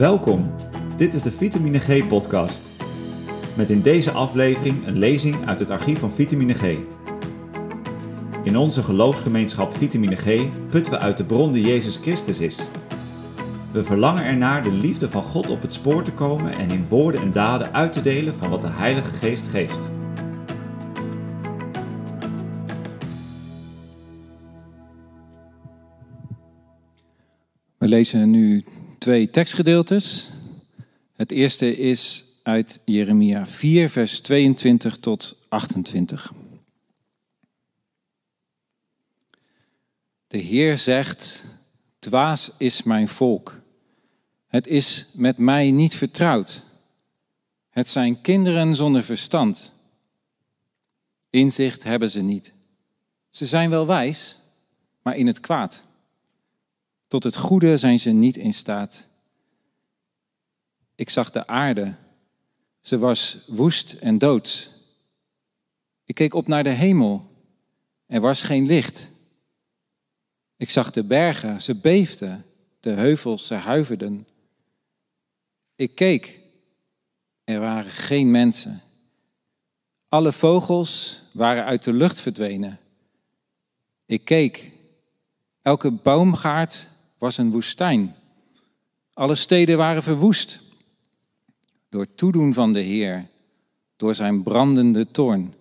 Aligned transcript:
Welkom, 0.00 0.54
dit 0.96 1.14
is 1.14 1.22
de 1.22 1.30
Vitamine 1.30 1.78
G 1.78 2.06
podcast. 2.06 2.72
Met 3.56 3.70
in 3.70 3.80
deze 3.80 4.10
aflevering 4.10 4.86
een 4.86 4.98
lezing 4.98 5.46
uit 5.46 5.58
het 5.58 5.70
archief 5.70 5.98
van 5.98 6.10
Vitamine 6.10 6.54
G. 6.54 6.76
In 8.44 8.56
onze 8.56 8.82
geloofsgemeenschap 8.82 9.76
Vitamine 9.76 10.16
G 10.16 10.48
putten 10.66 10.92
we 10.92 10.98
uit 10.98 11.16
de 11.16 11.24
bron 11.24 11.52
die 11.52 11.66
Jezus 11.66 11.96
Christus 11.96 12.40
is. 12.40 12.62
We 13.72 13.84
verlangen 13.84 14.24
ernaar 14.24 14.62
de 14.62 14.72
liefde 14.72 15.10
van 15.10 15.22
God 15.22 15.50
op 15.50 15.62
het 15.62 15.72
spoor 15.72 16.02
te 16.02 16.12
komen 16.12 16.52
en 16.52 16.70
in 16.70 16.86
woorden 16.88 17.20
en 17.20 17.30
daden 17.30 17.72
uit 17.72 17.92
te 17.92 18.02
delen 18.02 18.34
van 18.34 18.50
wat 18.50 18.60
de 18.60 18.70
Heilige 18.70 19.14
Geest 19.14 19.46
geeft. 19.46 19.92
We 27.78 27.88
lezen 27.88 28.30
nu 28.30 28.64
twee 29.00 29.30
tekstgedeeltes. 29.30 30.30
Het 31.12 31.30
eerste 31.30 31.76
is 31.76 32.24
uit 32.42 32.80
Jeremia 32.84 33.46
4, 33.46 33.88
vers 33.88 34.20
22 34.20 34.96
tot 34.96 35.36
28. 35.48 36.32
De 40.26 40.38
Heer 40.38 40.78
zegt: 40.78 41.44
Dwaas 41.98 42.50
is 42.58 42.82
mijn 42.82 43.08
volk. 43.08 43.60
Het 44.46 44.66
is 44.66 45.10
met 45.14 45.38
mij 45.38 45.70
niet 45.70 45.94
vertrouwd. 45.94 46.62
Het 47.70 47.88
zijn 47.88 48.20
kinderen 48.20 48.76
zonder 48.76 49.02
verstand. 49.02 49.72
Inzicht 51.30 51.82
hebben 51.82 52.10
ze 52.10 52.20
niet. 52.20 52.52
Ze 53.30 53.46
zijn 53.46 53.70
wel 53.70 53.86
wijs, 53.86 54.38
maar 55.02 55.16
in 55.16 55.26
het 55.26 55.40
kwaad. 55.40 55.84
Tot 57.10 57.24
het 57.24 57.36
goede 57.36 57.76
zijn 57.76 58.00
ze 58.00 58.10
niet 58.10 58.36
in 58.36 58.52
staat. 58.52 59.08
Ik 60.94 61.10
zag 61.10 61.30
de 61.30 61.46
aarde. 61.46 61.94
Ze 62.80 62.98
was 62.98 63.44
woest 63.46 63.92
en 63.92 64.18
doods. 64.18 64.70
Ik 66.04 66.14
keek 66.14 66.34
op 66.34 66.46
naar 66.46 66.62
de 66.62 66.70
hemel. 66.70 67.30
Er 68.06 68.20
was 68.20 68.42
geen 68.42 68.66
licht. 68.66 69.10
Ik 70.56 70.70
zag 70.70 70.90
de 70.90 71.04
bergen, 71.04 71.62
ze 71.62 71.74
beefden. 71.74 72.44
De 72.80 72.90
heuvels, 72.90 73.46
ze 73.46 73.54
huiverden. 73.54 74.26
Ik 75.74 75.94
keek. 75.94 76.40
Er 77.44 77.60
waren 77.60 77.90
geen 77.90 78.30
mensen. 78.30 78.82
Alle 80.08 80.32
vogels 80.32 81.22
waren 81.32 81.64
uit 81.64 81.84
de 81.84 81.92
lucht 81.92 82.20
verdwenen. 82.20 82.78
Ik 84.06 84.24
keek. 84.24 84.72
Elke 85.62 85.90
boomgaard 85.90 86.88
was 87.20 87.38
een 87.38 87.50
woestijn. 87.50 88.14
Alle 89.12 89.34
steden 89.34 89.76
waren 89.76 90.02
verwoest. 90.02 90.60
Door 91.88 92.14
toedoen 92.14 92.54
van 92.54 92.72
de 92.72 92.80
Heer, 92.80 93.26
door 93.96 94.14
zijn 94.14 94.42
brandende 94.42 95.10
toorn. 95.10 95.54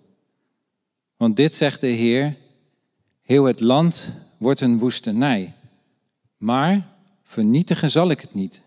Want 1.17 1.35
dit 1.35 1.55
zegt 1.55 1.81
de 1.81 1.87
Heer, 1.87 2.37
heel 3.21 3.43
het 3.43 3.59
land 3.59 4.11
wordt 4.37 4.59
een 4.59 4.77
woestenij, 4.77 5.53
maar 6.37 6.87
vernietigen 7.23 7.91
zal 7.91 8.09
ik 8.09 8.21
het 8.21 8.33
niet. 8.33 8.61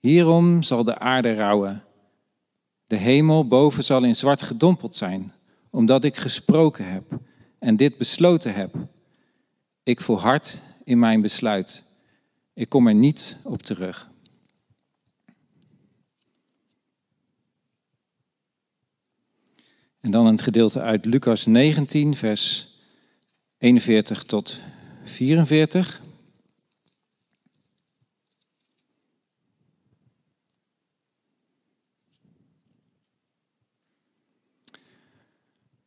Hierom 0.00 0.62
zal 0.62 0.84
de 0.84 0.98
aarde 0.98 1.34
rouwen. 1.34 1.84
De 2.84 2.96
hemel 2.96 3.46
boven 3.46 3.84
zal 3.84 4.04
in 4.04 4.16
zwart 4.16 4.42
gedompeld 4.42 4.94
zijn, 4.94 5.32
omdat 5.70 6.04
ik 6.04 6.16
gesproken 6.16 6.92
heb 6.92 7.18
en 7.58 7.76
dit 7.76 7.98
besloten 7.98 8.54
heb. 8.54 8.74
Ik 9.82 10.00
volhard 10.00 10.62
in 10.90 10.98
mijn 10.98 11.20
besluit. 11.20 11.84
Ik 12.52 12.68
kom 12.68 12.86
er 12.86 12.94
niet 12.94 13.36
op 13.42 13.62
terug. 13.62 14.10
En 20.00 20.10
dan 20.10 20.26
een 20.26 20.38
gedeelte 20.38 20.80
uit 20.80 21.04
Lucas 21.04 21.46
19, 21.46 22.14
vers 22.14 22.74
41 23.58 24.22
tot 24.22 24.60
44. 25.04 26.00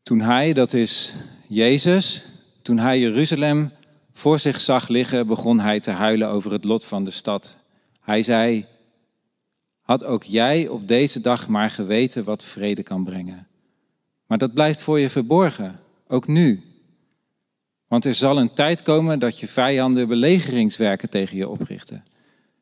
Toen 0.04 0.22
hij, 0.22 0.54
dat 0.54 0.74
is 0.74 1.14
Jezus, 1.48 2.26
toen 2.62 2.78
hij 2.78 3.00
Jeruzalem 3.00 3.72
voor 4.14 4.40
zich 4.40 4.62
zag 4.62 4.88
liggen, 4.88 5.28
begon 5.28 5.60
hij 5.60 5.80
te 5.80 5.92
huilen 5.92 6.28
over 6.28 6.52
het 6.52 6.64
lot 6.64 6.86
van 6.86 7.04
de 7.04 7.12
stad. 7.12 7.56
Hij 8.02 8.24
zei: 8.24 8.66
Had 9.82 10.04
ook 10.04 10.24
jij 10.24 10.68
op 10.68 10.88
deze 10.88 11.22
dag 11.22 11.48
maar 11.48 11.70
geweten 11.70 12.24
wat 12.24 12.46
vrede 12.46 12.84
kan 12.84 13.04
brengen. 13.04 13.48
Maar 14.28 14.38
dat 14.38 14.54
blijft 14.54 14.82
voor 14.82 15.00
je 15.00 15.10
verborgen, 15.10 15.80
ook 16.08 16.28
nu. 16.28 16.64
Want 17.88 18.06
er 18.06 18.14
zal 18.14 18.38
een 18.38 18.54
tijd 18.54 18.82
komen 18.82 19.20
dat 19.20 19.40
je 19.40 19.48
vijanden 19.48 20.08
belegeringswerken 20.08 21.10
tegen 21.10 21.38
je 21.38 21.50
oprichten, 21.50 22.04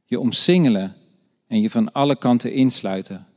je 0.05 0.19
omsingelen 0.19 0.95
en 1.47 1.61
je 1.61 1.69
van 1.69 1.91
alle 1.91 2.15
kanten 2.15 2.53
insluiten. 2.53 3.27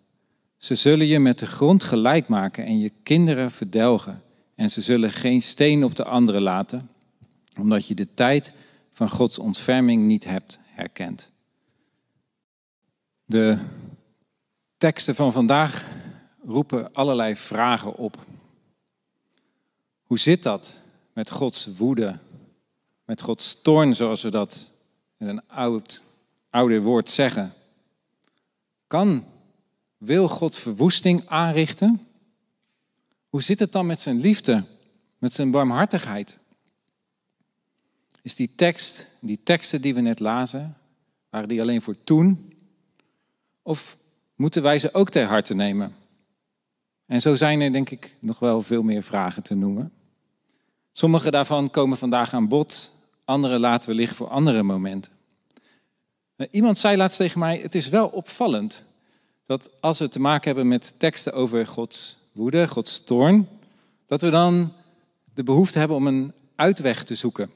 Ze 0.57 0.75
zullen 0.75 1.07
je 1.07 1.19
met 1.19 1.39
de 1.39 1.47
grond 1.47 1.83
gelijk 1.83 2.29
maken 2.29 2.65
en 2.65 2.79
je 2.79 2.91
kinderen 3.03 3.51
verdelgen. 3.51 4.23
En 4.55 4.71
ze 4.71 4.81
zullen 4.81 5.11
geen 5.11 5.43
steen 5.43 5.85
op 5.85 5.97
de 5.97 6.05
andere 6.05 6.41
laten, 6.41 6.91
omdat 7.59 7.87
je 7.87 7.94
de 7.94 8.15
tijd 8.15 8.53
van 8.92 9.10
Gods 9.10 9.38
ontferming 9.38 10.06
niet 10.06 10.25
hebt 10.25 10.59
herkend. 10.65 11.31
De 13.25 13.59
teksten 14.76 15.15
van 15.15 15.32
vandaag 15.32 15.87
roepen 16.44 16.92
allerlei 16.92 17.37
vragen 17.37 17.97
op. 17.97 18.26
Hoe 20.03 20.19
zit 20.19 20.42
dat 20.42 20.81
met 21.12 21.31
Gods 21.31 21.76
woede, 21.76 22.19
met 23.04 23.20
Gods 23.20 23.62
toorn, 23.62 23.94
zoals 23.94 24.22
we 24.22 24.31
dat 24.31 24.71
in 25.19 25.28
een 25.28 25.48
oud, 25.48 26.03
oude 26.50 26.81
woord 26.81 27.10
zeggen? 27.10 27.53
Kan, 28.86 29.25
wil 29.97 30.28
God 30.28 30.56
verwoesting 30.56 31.28
aanrichten? 31.28 32.06
Hoe 33.28 33.42
zit 33.42 33.59
het 33.59 33.72
dan 33.72 33.86
met 33.86 34.00
zijn 34.00 34.21
liefde, 34.21 34.65
met 35.19 35.32
zijn 35.32 35.50
barmhartigheid? 35.50 36.38
Is 38.25 38.35
die 38.35 38.55
tekst, 38.55 39.17
die 39.21 39.41
teksten 39.43 39.83
die 39.83 39.95
we 39.95 40.01
net 40.01 40.21
lazen, 40.21 40.77
waren 41.31 41.49
die 41.49 41.61
alleen 41.61 41.83
voor 41.83 41.97
toen? 42.05 42.53
Of 43.62 43.97
moeten 44.35 44.62
wij 44.62 44.79
ze 44.79 44.95
ook 44.95 45.11
ter 45.11 45.27
harte 45.27 45.55
nemen? 45.55 45.95
En 47.07 47.21
zo 47.21 47.34
zijn 47.34 47.61
er 47.61 47.73
denk 47.73 47.91
ik 47.91 48.15
nog 48.21 48.39
wel 48.39 48.63
veel 48.63 48.83
meer 48.83 49.03
vragen 49.03 49.43
te 49.43 49.55
noemen. 49.55 49.93
Sommige 50.93 51.31
daarvan 51.31 51.71
komen 51.71 51.97
vandaag 51.97 52.34
aan 52.34 52.49
bod, 52.49 52.93
andere 53.25 53.59
laten 53.59 53.89
we 53.89 53.95
liggen 53.95 54.17
voor 54.17 54.29
andere 54.29 54.63
momenten. 54.63 55.13
Iemand 56.51 56.79
zei 56.79 56.97
laatst 56.97 57.17
tegen 57.17 57.39
mij, 57.39 57.59
het 57.59 57.75
is 57.75 57.89
wel 57.89 58.09
opvallend 58.09 58.84
dat 59.43 59.71
als 59.81 59.99
we 59.99 60.09
te 60.09 60.21
maken 60.21 60.47
hebben 60.47 60.69
met 60.69 60.99
teksten 60.99 61.33
over 61.33 61.67
Gods 61.67 62.19
woede, 62.33 62.69
Gods 62.69 63.05
toorn, 63.05 63.49
dat 64.07 64.21
we 64.23 64.31
dan 64.31 64.73
de 65.34 65.43
behoefte 65.43 65.79
hebben 65.79 65.97
om 65.97 66.07
een 66.07 66.33
uitweg 66.57 67.05
te 67.05 67.15
zoeken. 67.15 67.51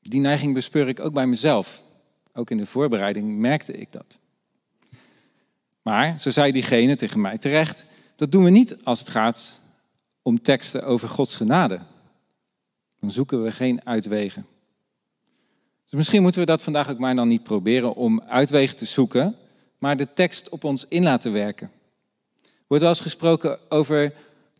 Die 0.00 0.20
neiging 0.20 0.54
bespeur 0.54 0.88
ik 0.88 1.00
ook 1.00 1.12
bij 1.12 1.26
mezelf. 1.26 1.82
Ook 2.32 2.50
in 2.50 2.56
de 2.56 2.66
voorbereiding 2.66 3.38
merkte 3.38 3.72
ik 3.72 3.92
dat. 3.92 4.20
Maar, 5.82 6.20
zo 6.20 6.30
zei 6.30 6.52
diegene 6.52 6.96
tegen 6.96 7.20
mij 7.20 7.38
terecht, 7.38 7.86
dat 8.16 8.32
doen 8.32 8.44
we 8.44 8.50
niet 8.50 8.84
als 8.84 8.98
het 8.98 9.08
gaat 9.08 9.62
om 10.22 10.42
teksten 10.42 10.84
over 10.84 11.08
Gods 11.08 11.36
genade. 11.36 11.80
Dan 13.00 13.10
zoeken 13.10 13.42
we 13.42 13.50
geen 13.50 13.86
uitwegen. 13.86 14.46
Dus 15.82 15.92
misschien 15.98 16.22
moeten 16.22 16.40
we 16.40 16.46
dat 16.46 16.62
vandaag 16.62 16.90
ook 16.90 16.98
maar 16.98 17.14
dan 17.14 17.28
niet 17.28 17.42
proberen 17.42 17.94
om 17.94 18.20
uitwegen 18.20 18.76
te 18.76 18.84
zoeken, 18.84 19.36
maar 19.78 19.96
de 19.96 20.12
tekst 20.12 20.48
op 20.48 20.64
ons 20.64 20.86
in 20.88 21.02
laten 21.02 21.32
werken. 21.32 21.70
Er 22.42 22.64
wordt 22.66 22.82
wel 22.82 22.92
eens 22.92 23.02
gesproken 23.02 23.58
over 23.68 24.12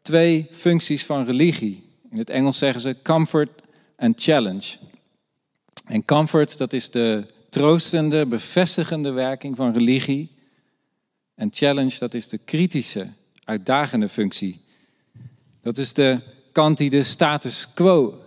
twee 0.02 0.48
functies 0.50 1.06
van 1.06 1.24
religie. 1.24 1.84
In 2.10 2.18
het 2.18 2.30
Engels 2.30 2.58
zeggen 2.58 2.80
ze 2.80 2.96
comfort 3.02 3.50
en 3.96 4.12
challenge. 4.16 4.76
En 5.84 6.04
comfort, 6.04 6.58
dat 6.58 6.72
is 6.72 6.90
de 6.90 7.26
troostende, 7.48 8.26
bevestigende 8.26 9.10
werking 9.10 9.56
van 9.56 9.72
religie. 9.72 10.30
En 11.34 11.48
challenge, 11.52 11.98
dat 11.98 12.14
is 12.14 12.28
de 12.28 12.38
kritische, 12.38 13.08
uitdagende 13.44 14.08
functie. 14.08 14.60
Dat 15.60 15.78
is 15.78 15.92
de 15.92 16.20
kant 16.52 16.78
die 16.78 16.90
de 16.90 17.02
status 17.02 17.74
quo 17.74 18.22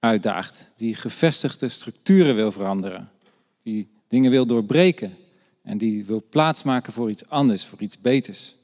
uitdaagt, 0.00 0.72
die 0.76 0.94
gevestigde 0.94 1.68
structuren 1.68 2.34
wil 2.34 2.52
veranderen, 2.52 3.10
die 3.62 3.88
dingen 4.08 4.30
wil 4.30 4.46
doorbreken 4.46 5.16
en 5.62 5.78
die 5.78 6.04
wil 6.04 6.22
plaatsmaken 6.30 6.92
voor 6.92 7.10
iets 7.10 7.28
anders, 7.28 7.64
voor 7.64 7.80
iets 7.80 7.98
beters. 7.98 8.56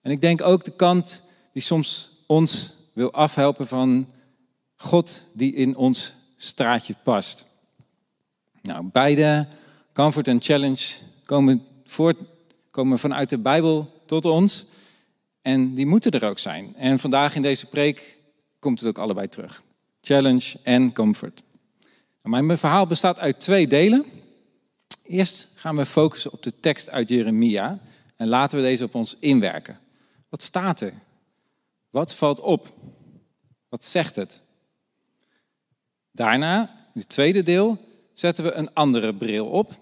En 0.00 0.10
ik 0.10 0.20
denk 0.20 0.42
ook 0.42 0.64
de 0.64 0.76
kant 0.76 1.22
die 1.52 1.62
soms 1.62 2.10
ons 2.26 2.72
wil 2.94 3.12
afhelpen 3.12 3.66
van 3.66 4.12
God 4.76 5.26
die 5.34 5.54
in 5.54 5.76
ons 5.76 6.12
straatje 6.44 6.94
past. 7.02 7.46
Nou, 8.62 8.84
beide 8.92 9.46
comfort 9.92 10.28
en 10.28 10.42
challenge 10.42 10.94
komen, 11.24 11.66
voort, 11.84 12.16
komen 12.70 12.98
vanuit 12.98 13.30
de 13.30 13.38
Bijbel 13.38 14.02
tot 14.06 14.24
ons. 14.24 14.66
En 15.42 15.74
die 15.74 15.86
moeten 15.86 16.12
er 16.12 16.28
ook 16.28 16.38
zijn. 16.38 16.76
En 16.76 16.98
vandaag 16.98 17.34
in 17.34 17.42
deze 17.42 17.66
preek 17.66 18.18
komt 18.58 18.80
het 18.80 18.88
ook 18.88 18.98
allebei 18.98 19.28
terug. 19.28 19.62
Challenge 20.00 20.58
en 20.62 20.92
comfort. 20.92 21.42
Nou, 22.22 22.44
mijn 22.44 22.58
verhaal 22.58 22.86
bestaat 22.86 23.18
uit 23.18 23.40
twee 23.40 23.66
delen. 23.66 24.04
Eerst 25.06 25.48
gaan 25.54 25.76
we 25.76 25.84
focussen 25.84 26.32
op 26.32 26.42
de 26.42 26.60
tekst 26.60 26.90
uit 26.90 27.08
Jeremia 27.08 27.78
en 28.16 28.28
laten 28.28 28.58
we 28.58 28.64
deze 28.64 28.84
op 28.84 28.94
ons 28.94 29.16
inwerken. 29.20 29.78
Wat 30.28 30.42
staat 30.42 30.80
er? 30.80 30.92
Wat 31.90 32.14
valt 32.14 32.40
op? 32.40 32.74
Wat 33.68 33.84
zegt 33.84 34.16
het? 34.16 34.42
Daarna, 36.14 36.60
in 36.94 37.00
het 37.00 37.08
tweede 37.08 37.42
deel, 37.42 37.78
zetten 38.12 38.44
we 38.44 38.52
een 38.52 38.72
andere 38.72 39.14
bril 39.14 39.46
op 39.46 39.72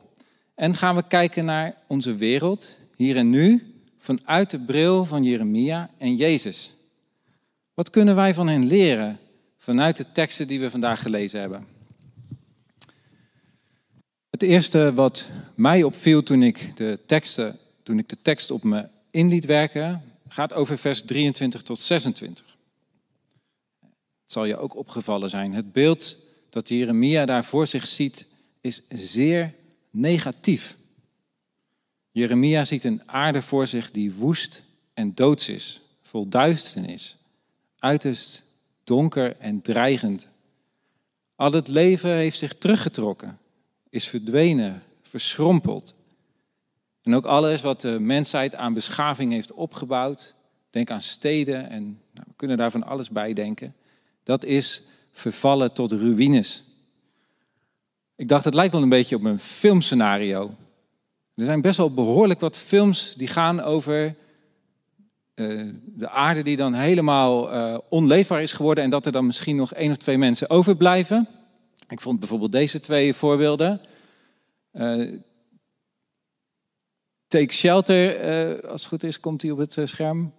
en 0.55 0.75
gaan 0.75 0.97
we 0.97 1.03
kijken 1.09 1.45
naar 1.45 1.75
onze 1.87 2.15
wereld, 2.15 2.79
hier 2.97 3.17
en 3.17 3.31
nu, 3.31 3.75
vanuit 3.99 4.51
de 4.51 4.59
bril 4.59 5.05
van 5.05 5.25
Jeremia 5.25 5.91
en 5.99 6.17
Jezus. 6.17 6.75
Wat 7.75 7.91
kunnen 7.91 8.15
wij 8.15 8.35
van 8.35 8.49
hen 8.49 8.67
leren 8.67 9.19
vanuit 9.59 9.97
de 9.97 10.13
teksten 10.13 10.47
die 10.47 10.61
we 10.61 10.71
vandaag 10.71 11.03
gelezen 11.03 11.41
hebben? 11.41 11.67
Het 14.31 14.43
eerste 14.43 14.95
wat 14.95 15.29
mij 15.57 15.83
opviel 15.83 16.23
toen 16.23 16.43
ik 16.43 16.77
de, 16.77 16.99
teksten, 17.07 17.59
toen 17.83 17.99
ik 17.99 18.09
de 18.09 18.19
tekst 18.23 18.51
op 18.51 18.63
me 18.63 18.89
in 19.11 19.29
liet 19.29 19.45
werken, 19.45 20.03
gaat 20.29 20.55
over 20.55 20.79
vers 20.79 21.03
23 21.03 21.63
tot 21.63 21.79
26. 21.79 22.57
Zal 24.33 24.45
je 24.45 24.57
ook 24.57 24.77
opgevallen 24.77 25.31
zijn. 25.31 25.53
Het 25.53 25.73
beeld 25.73 26.17
dat 26.51 26.69
Jeremia 26.69 27.27
daar 27.27 27.45
voor 27.45 27.67
zich 27.67 27.87
ziet 27.87 28.27
is 28.61 28.83
zeer 28.89 29.55
negatief. 29.91 30.77
Jeremia 32.11 32.65
ziet 32.65 32.85
een 32.85 33.03
aarde 33.07 33.43
voor 33.43 33.67
zich 33.67 33.91
die 33.91 34.15
woest 34.15 34.65
en 34.95 35.15
doods 35.15 35.49
is, 35.49 35.81
vol 36.03 36.29
duisternis, 36.29 37.17
uiterst 37.79 38.45
donker 38.85 39.37
en 39.37 39.63
dreigend. 39.63 40.29
Al 41.37 41.53
het 41.53 41.69
leven 41.69 42.11
heeft 42.11 42.39
zich 42.39 42.59
teruggetrokken, 42.59 43.39
is 43.91 44.09
verdwenen, 44.09 44.83
verschrompeld. 45.03 45.95
En 47.03 47.15
ook 47.15 47.27
alles 47.27 47.63
wat 47.63 47.81
de 47.81 47.99
mensheid 48.01 48.55
aan 48.55 48.75
beschaving 48.75 49.33
heeft 49.33 49.53
opgebouwd, 49.53 50.35
denk 50.71 50.91
aan 50.91 51.01
steden 51.01 51.71
en 51.71 51.83
nou, 52.13 52.27
we 52.27 52.35
kunnen 52.37 52.57
daar 52.57 52.71
van 52.71 52.87
alles 52.87 53.11
bij 53.11 53.33
denken, 53.33 53.75
dat 54.25 54.45
is 54.45 54.83
vervallen 55.13 55.73
tot 55.73 55.93
ruïnes. 55.93 56.65
Ik 58.17 58.29
dacht, 58.29 58.45
het 58.45 58.55
lijkt 58.55 58.73
wel 58.73 58.83
een 58.83 58.89
beetje 58.89 59.17
op 59.17 59.25
een 59.25 59.39
filmscenario. 59.39 60.55
Er 61.35 61.45
zijn 61.45 61.61
best 61.61 61.77
wel 61.77 61.95
behoorlijk 61.95 62.41
wat 62.41 62.57
films 62.57 63.15
die 63.15 63.29
gaan 63.29 63.61
over 63.61 64.15
uh, 65.35 65.71
de 65.85 66.09
aarde 66.09 66.43
die 66.43 66.57
dan 66.57 66.75
helemaal 66.75 67.53
uh, 67.53 67.79
onleefbaar 67.89 68.43
is 68.43 68.53
geworden 68.53 68.85
en 68.85 68.91
dat 68.91 69.07
er 69.07 69.13
dan 69.13 69.27
misschien 69.27 69.57
nog 69.57 69.73
één 69.73 69.91
of 69.91 69.97
twee 69.97 70.19
mensen 70.19 70.51
overblijven. 70.51 71.29
Ik 71.89 72.01
vond 72.01 72.19
bijvoorbeeld 72.19 72.53
deze 72.53 72.81
twee 72.81 73.15
voorbeelden. 73.15 73.81
Uh, 74.73 75.19
Take 77.29 77.53
Shelter, 77.53 78.71
als 78.71 78.81
het 78.81 78.89
goed 78.89 79.05
is, 79.05 79.21
komt 79.21 79.43
hij 79.43 79.51
op 79.51 79.59
het 79.59 79.79
scherm. 79.85 80.33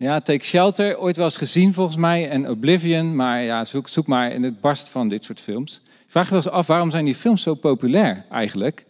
Ja, 0.00 0.20
Take 0.20 0.44
Shelter, 0.44 0.98
ooit 0.98 1.16
wel 1.16 1.24
eens 1.24 1.36
gezien 1.36 1.74
volgens 1.74 1.96
mij, 1.96 2.28
en 2.28 2.48
Oblivion, 2.48 3.16
maar 3.16 3.42
ja, 3.42 3.64
zoek, 3.64 3.88
zoek 3.88 4.06
maar 4.06 4.32
in 4.32 4.42
het 4.42 4.60
barst 4.60 4.88
van 4.88 5.08
dit 5.08 5.24
soort 5.24 5.40
films. 5.40 5.82
Ik 5.84 6.10
vraag 6.10 6.24
je 6.24 6.30
wel 6.30 6.42
eens 6.42 6.52
af, 6.52 6.66
waarom 6.66 6.90
zijn 6.90 7.04
die 7.04 7.14
films 7.14 7.42
zo 7.42 7.54
populair 7.54 8.24
eigenlijk? 8.30 8.86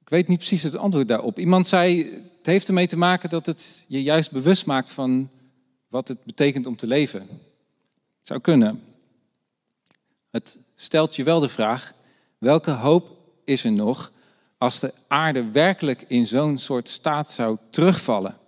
Ik 0.00 0.08
weet 0.08 0.28
niet 0.28 0.38
precies 0.38 0.62
het 0.62 0.76
antwoord 0.76 1.08
daarop. 1.08 1.38
Iemand 1.38 1.66
zei, 1.66 2.04
het 2.36 2.46
heeft 2.46 2.68
ermee 2.68 2.86
te 2.86 2.96
maken 2.96 3.28
dat 3.28 3.46
het 3.46 3.84
je 3.88 4.02
juist 4.02 4.30
bewust 4.30 4.66
maakt 4.66 4.90
van 4.90 5.28
wat 5.88 6.08
het 6.08 6.24
betekent 6.24 6.66
om 6.66 6.76
te 6.76 6.86
leven. 6.86 7.20
Het 7.20 8.26
zou 8.26 8.40
kunnen. 8.40 8.82
Het 10.30 10.58
stelt 10.74 11.16
je 11.16 11.22
wel 11.22 11.40
de 11.40 11.48
vraag, 11.48 11.92
welke 12.38 12.70
hoop 12.70 13.16
is 13.44 13.64
er 13.64 13.72
nog 13.72 14.12
als 14.58 14.80
de 14.80 14.92
aarde 15.08 15.50
werkelijk 15.50 16.04
in 16.08 16.26
zo'n 16.26 16.58
soort 16.58 16.88
staat 16.88 17.30
zou 17.30 17.56
terugvallen? 17.70 18.42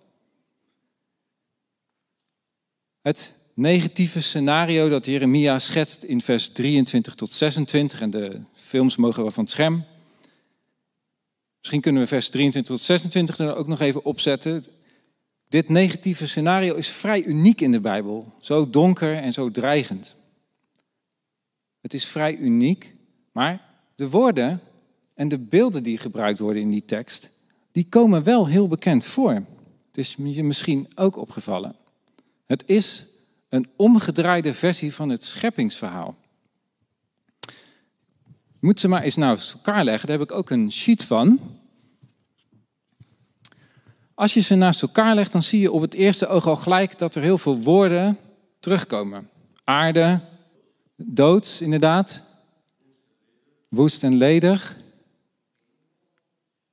Het 3.07 3.33
negatieve 3.55 4.23
scenario 4.23 4.89
dat 4.89 5.07
Jeremia 5.07 5.59
schetst 5.59 6.03
in 6.03 6.21
vers 6.21 6.49
23 6.49 7.15
tot 7.15 7.33
26, 7.33 8.01
en 8.01 8.11
de 8.11 8.41
films 8.55 8.97
mogen 8.97 9.23
wel 9.23 9.31
van 9.31 9.43
het 9.43 9.53
scherm. 9.53 9.85
Misschien 11.59 11.81
kunnen 11.81 12.03
we 12.03 12.09
vers 12.09 12.29
23 12.29 12.77
tot 12.77 12.85
26 12.85 13.39
er 13.39 13.55
ook 13.55 13.67
nog 13.67 13.81
even 13.81 14.05
opzetten. 14.05 14.65
Dit 15.49 15.69
negatieve 15.69 16.29
scenario 16.29 16.75
is 16.75 16.89
vrij 16.89 17.23
uniek 17.23 17.61
in 17.61 17.73
de 17.73 17.81
Bijbel, 17.81 18.33
zo 18.41 18.71
donker 18.71 19.17
en 19.17 19.33
zo 19.33 19.51
dreigend. 19.51 20.15
Het 21.81 21.95
is 21.95 22.07
vrij 22.07 22.37
uniek, 22.37 22.95
maar 23.33 23.71
de 23.95 24.09
woorden 24.09 24.61
en 25.15 25.29
de 25.29 25.39
beelden 25.39 25.83
die 25.83 25.99
gebruikt 25.99 26.39
worden 26.39 26.63
in 26.63 26.71
die 26.71 26.85
tekst, 26.85 27.31
die 27.73 27.87
komen 27.89 28.23
wel 28.23 28.47
heel 28.47 28.69
bekend 28.69 29.05
voor. 29.05 29.33
Het 29.87 29.97
is 29.97 30.17
je 30.19 30.45
misschien 30.45 30.89
ook 30.95 31.17
opgevallen. 31.17 31.85
Het 32.47 32.63
is 32.67 33.07
een 33.49 33.69
omgedraaide 33.77 34.55
versie 34.55 34.95
van 34.95 35.09
het 35.09 35.25
scheppingsverhaal. 35.25 36.17
Moet 38.61 38.81
ze 38.81 38.89
maar 38.89 39.03
eens 39.03 39.17
naast 39.17 39.53
elkaar 39.53 39.85
leggen, 39.85 40.09
daar 40.09 40.19
heb 40.19 40.31
ik 40.31 40.37
ook 40.37 40.51
een 40.51 40.73
sheet 40.73 41.05
van. 41.05 41.41
Als 44.15 44.35
je 44.35 44.41
ze 44.41 44.55
naast 44.55 44.83
elkaar 44.83 45.15
legt, 45.15 45.33
dan 45.33 45.43
zie 45.43 45.61
je 45.61 45.73
op 45.73 45.81
het 45.81 45.95
eerste 45.95 46.27
oog 46.27 46.47
al 46.47 46.57
gelijk 46.57 46.99
dat 46.99 47.15
er 47.15 47.23
heel 47.23 47.39
veel 47.39 47.59
woorden 47.59 48.19
terugkomen. 48.61 49.31
Aarde, 49.65 50.21
doods 50.97 51.61
inderdaad, 51.61 52.25
woest 53.69 54.03
en 54.03 54.15
ledig, 54.15 54.77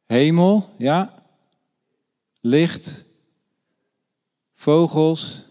hemel, 0.06 0.74
ja, 0.78 1.24
licht, 2.42 3.06
vogels, 4.54 5.46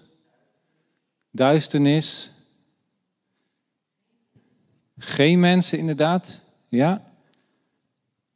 duisternis. 1.32 2.32
Geen 4.99 5.40
mensen, 5.40 5.79
inderdaad. 5.79 6.44
Ja. 6.69 7.02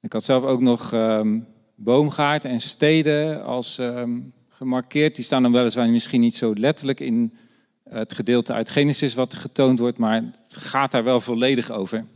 Ik 0.01 0.13
had 0.13 0.25
zelf 0.25 0.45
ook 0.45 0.61
nog 0.61 0.93
um, 0.93 1.47
boomgaarden 1.75 2.51
en 2.51 2.61
steden 2.61 3.45
als 3.45 3.79
um, 3.79 4.33
gemarkeerd. 4.49 5.17
Die 5.17 5.25
staan 5.25 5.43
dan 5.43 5.53
weliswaar 5.53 5.89
misschien 5.89 6.21
niet 6.21 6.37
zo 6.37 6.55
letterlijk 6.55 7.01
in 7.01 7.35
het 7.89 8.13
gedeelte 8.13 8.53
uit 8.53 8.71
Genesis 8.71 9.15
wat 9.15 9.35
getoond 9.35 9.79
wordt, 9.79 9.99
maar 9.99 10.15
het 10.15 10.57
gaat 10.57 10.91
daar 10.91 11.05
wel 11.05 11.21
volledig 11.21 11.71
over. 11.71 12.07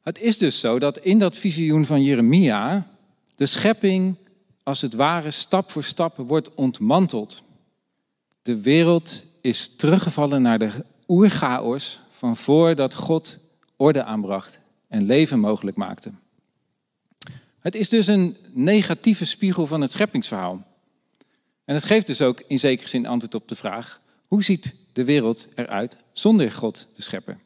Het 0.00 0.18
is 0.18 0.38
dus 0.38 0.60
zo 0.60 0.78
dat 0.78 0.98
in 0.98 1.18
dat 1.18 1.36
visioen 1.36 1.86
van 1.86 2.02
Jeremia 2.02 2.86
de 3.34 3.46
schepping 3.46 4.16
als 4.62 4.80
het 4.80 4.94
ware 4.94 5.30
stap 5.30 5.70
voor 5.70 5.84
stap 5.84 6.16
wordt 6.16 6.54
ontmanteld. 6.54 7.42
De 8.42 8.60
wereld 8.60 9.24
is 9.40 9.76
teruggevallen 9.76 10.42
naar 10.42 10.58
de 10.58 10.70
oerchaos 11.08 12.00
van 12.10 12.36
voordat 12.36 12.94
God 12.94 13.38
orde 13.76 14.04
aanbracht 14.04 14.60
en 14.88 15.02
leven 15.02 15.40
mogelijk 15.40 15.76
maakte. 15.76 16.12
Het 17.60 17.74
is 17.74 17.88
dus 17.88 18.06
een 18.06 18.36
negatieve 18.52 19.24
spiegel 19.24 19.66
van 19.66 19.80
het 19.80 19.92
scheppingsverhaal. 19.92 20.66
En 21.64 21.74
het 21.74 21.84
geeft 21.84 22.06
dus 22.06 22.22
ook 22.22 22.42
in 22.46 22.58
zekere 22.58 22.88
zin 22.88 23.06
antwoord 23.06 23.34
op 23.34 23.48
de 23.48 23.54
vraag: 23.54 24.00
hoe 24.26 24.42
ziet 24.44 24.76
de 24.92 25.04
wereld 25.04 25.48
eruit 25.54 25.96
zonder 26.12 26.52
God, 26.52 26.88
de 26.96 27.02
schepper? 27.02 27.38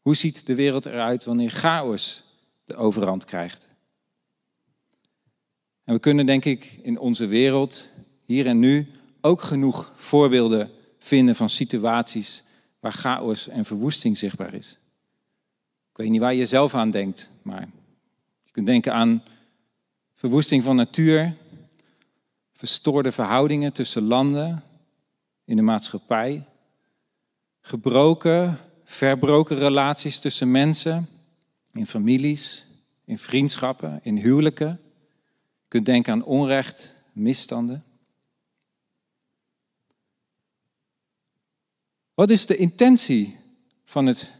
Hoe 0.00 0.16
ziet 0.16 0.46
de 0.46 0.54
wereld 0.54 0.86
eruit 0.86 1.24
wanneer 1.24 1.50
chaos 1.50 2.22
de 2.64 2.76
overhand 2.76 3.24
krijgt? 3.24 3.68
En 5.84 5.94
we 5.94 6.00
kunnen 6.00 6.26
denk 6.26 6.44
ik 6.44 6.78
in 6.82 6.98
onze 6.98 7.26
wereld, 7.26 7.88
hier 8.24 8.46
en 8.46 8.58
nu, 8.58 8.86
ook 9.20 9.42
genoeg 9.42 9.92
voorbeelden 9.94 10.70
vinden 10.98 11.34
van 11.34 11.50
situaties 11.50 12.42
waar 12.80 12.92
chaos 12.92 13.48
en 13.48 13.64
verwoesting 13.64 14.18
zichtbaar 14.18 14.54
is. 14.54 14.78
Ik 15.90 15.96
weet 15.96 16.10
niet 16.10 16.20
waar 16.20 16.34
je 16.34 16.46
zelf 16.46 16.74
aan 16.74 16.90
denkt, 16.90 17.30
maar 17.42 17.68
je 18.42 18.50
kunt 18.50 18.66
denken 18.66 18.92
aan 18.92 19.22
verwoesting 20.14 20.62
van 20.62 20.76
natuur, 20.76 21.36
verstoorde 22.52 23.12
verhoudingen 23.12 23.72
tussen 23.72 24.02
landen 24.02 24.62
in 25.44 25.56
de 25.56 25.62
maatschappij, 25.62 26.46
gebroken, 27.60 28.58
verbroken 28.84 29.58
relaties 29.58 30.18
tussen 30.18 30.50
mensen, 30.50 31.08
in 31.72 31.86
families, 31.86 32.66
in 33.04 33.18
vriendschappen, 33.18 34.00
in 34.02 34.16
huwelijken. 34.16 34.80
Je 35.60 35.68
kunt 35.68 35.86
denken 35.86 36.12
aan 36.12 36.24
onrecht, 36.24 37.02
misstanden. 37.12 37.84
Wat 42.18 42.30
is 42.30 42.46
de 42.46 42.56
intentie 42.56 43.36
van 43.84 44.06
het 44.06 44.32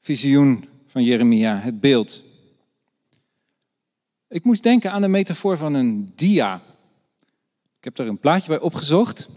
visioen 0.00 0.68
van 0.86 1.04
Jeremia, 1.04 1.58
het 1.58 1.80
beeld. 1.80 2.22
Ik 4.28 4.44
moest 4.44 4.62
denken 4.62 4.92
aan 4.92 5.00
de 5.00 5.08
metafoor 5.08 5.56
van 5.56 5.74
een 5.74 6.08
dia. 6.14 6.62
Ik 7.76 7.84
heb 7.84 7.96
daar 7.96 8.06
een 8.06 8.18
plaatje 8.18 8.48
bij 8.48 8.60
opgezocht. 8.60 9.28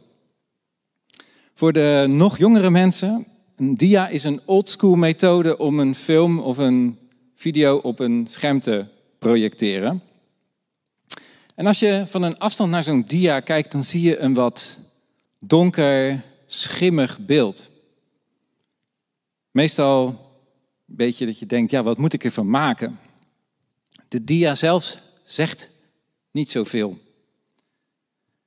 Voor 1.54 1.74
de 1.74 2.06
nog 2.10 2.38
jongere 2.38 2.70
mensen, 2.70 3.26
een 3.56 3.76
dia 3.76 4.08
is 4.08 4.24
een 4.24 4.42
oldschool 4.46 4.96
methode 4.96 5.58
om 5.58 5.80
een 5.80 5.96
film 5.96 6.40
of 6.40 6.58
een 6.58 6.98
video 7.36 7.78
op 7.78 8.00
een 8.00 8.28
scherm 8.30 8.60
te 8.60 8.86
projecteren. 9.20 10.02
En 11.56 11.66
als 11.66 11.80
je 11.80 12.04
van 12.08 12.24
een 12.24 12.38
afstand 12.38 12.72
naar 12.72 12.84
zo'n 12.84 13.04
dia 13.08 13.40
kijkt, 13.40 13.72
dan 13.72 13.84
zie 13.84 14.02
je 14.02 14.18
een 14.18 14.34
wat 14.34 14.80
donker, 15.40 16.24
schimmig 16.54 17.20
beeld. 17.20 17.70
Meestal 19.52 20.08
een 20.88 20.96
beetje 20.96 21.26
dat 21.26 21.40
je 21.40 21.46
denkt, 21.46 21.72
ja, 21.72 21.84
wat 21.84 21.98
moet 21.98 22.14
ik 22.14 22.24
ervan 22.24 22.50
maken? 22.50 23.00
De 24.08 24.24
dia 24.24 24.56
zelf 24.56 24.98
zegt 25.24 25.70
niet 26.32 26.52
zoveel. 26.52 27.00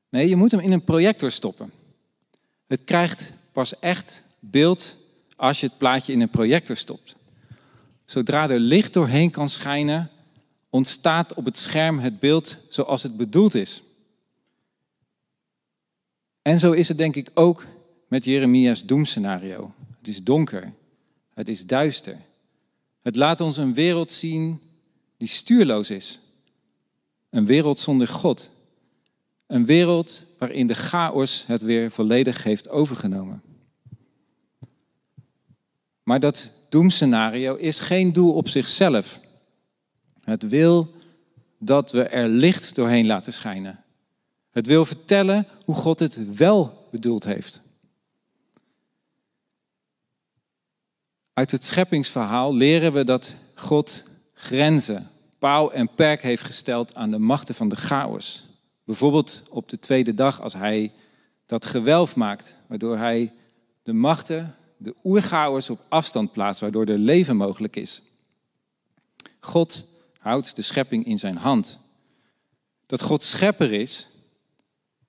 Nee, 0.08 0.28
je 0.28 0.36
moet 0.36 0.50
hem 0.50 0.60
in 0.60 0.72
een 0.72 0.84
projector 0.84 1.30
stoppen. 1.30 1.72
Het 2.66 2.84
krijgt 2.84 3.32
pas 3.52 3.78
echt 3.78 4.24
beeld 4.38 4.96
als 5.36 5.60
je 5.60 5.66
het 5.66 5.78
plaatje 5.78 6.12
in 6.12 6.20
een 6.20 6.30
projector 6.30 6.76
stopt. 6.76 7.16
Zodra 8.04 8.50
er 8.50 8.60
licht 8.60 8.92
doorheen 8.92 9.30
kan 9.30 9.50
schijnen, 9.50 10.10
ontstaat 10.70 11.34
op 11.34 11.44
het 11.44 11.58
scherm 11.58 11.98
het 11.98 12.20
beeld 12.20 12.56
zoals 12.68 13.02
het 13.02 13.16
bedoeld 13.16 13.54
is. 13.54 13.82
En 16.42 16.58
zo 16.58 16.72
is 16.72 16.88
het 16.88 16.98
denk 16.98 17.16
ik 17.16 17.30
ook 17.34 17.64
met 18.08 18.24
Jeremia's 18.24 18.84
doemscenario. 18.84 19.74
Het 19.98 20.08
is 20.08 20.22
donker, 20.22 20.72
het 21.34 21.48
is 21.48 21.66
duister. 21.66 22.16
Het 23.02 23.16
laat 23.16 23.40
ons 23.40 23.56
een 23.56 23.74
wereld 23.74 24.12
zien 24.12 24.60
die 25.16 25.28
stuurloos 25.28 25.90
is. 25.90 26.20
Een 27.30 27.46
wereld 27.46 27.80
zonder 27.80 28.08
God. 28.08 28.50
Een 29.46 29.66
wereld 29.66 30.24
waarin 30.38 30.66
de 30.66 30.74
chaos 30.74 31.44
het 31.46 31.62
weer 31.62 31.90
volledig 31.90 32.42
heeft 32.42 32.68
overgenomen. 32.68 33.42
Maar 36.02 36.20
dat 36.20 36.52
doemscenario 36.68 37.54
is 37.54 37.80
geen 37.80 38.12
doel 38.12 38.32
op 38.32 38.48
zichzelf. 38.48 39.20
Het 40.20 40.48
wil 40.48 40.94
dat 41.58 41.92
we 41.92 42.02
er 42.02 42.28
licht 42.28 42.74
doorheen 42.74 43.06
laten 43.06 43.32
schijnen. 43.32 43.84
Het 44.50 44.66
wil 44.66 44.84
vertellen 44.84 45.46
hoe 45.64 45.74
God 45.74 45.98
het 45.98 46.36
wel 46.36 46.88
bedoeld 46.90 47.24
heeft. 47.24 47.60
Uit 51.36 51.50
het 51.50 51.64
scheppingsverhaal 51.64 52.54
leren 52.54 52.92
we 52.92 53.04
dat 53.04 53.34
God 53.54 54.04
grenzen, 54.34 55.10
paal 55.38 55.72
en 55.72 55.94
perk 55.94 56.22
heeft 56.22 56.42
gesteld 56.42 56.94
aan 56.94 57.10
de 57.10 57.18
machten 57.18 57.54
van 57.54 57.68
de 57.68 57.76
chaos. 57.76 58.44
Bijvoorbeeld 58.84 59.42
op 59.50 59.68
de 59.68 59.78
tweede 59.78 60.14
dag 60.14 60.40
als 60.40 60.52
hij 60.52 60.92
dat 61.46 61.64
gewelf 61.64 62.16
maakt, 62.16 62.56
waardoor 62.66 62.96
hij 62.96 63.32
de 63.82 63.92
machten, 63.92 64.56
de 64.76 64.94
oerchaos 65.04 65.70
op 65.70 65.84
afstand 65.88 66.32
plaatst, 66.32 66.60
waardoor 66.60 66.86
er 66.86 66.98
leven 66.98 67.36
mogelijk 67.36 67.76
is. 67.76 68.02
God 69.40 69.86
houdt 70.18 70.56
de 70.56 70.62
schepping 70.62 71.06
in 71.06 71.18
zijn 71.18 71.36
hand. 71.36 71.78
Dat 72.86 73.02
God 73.02 73.22
schepper 73.22 73.72
is, 73.72 74.08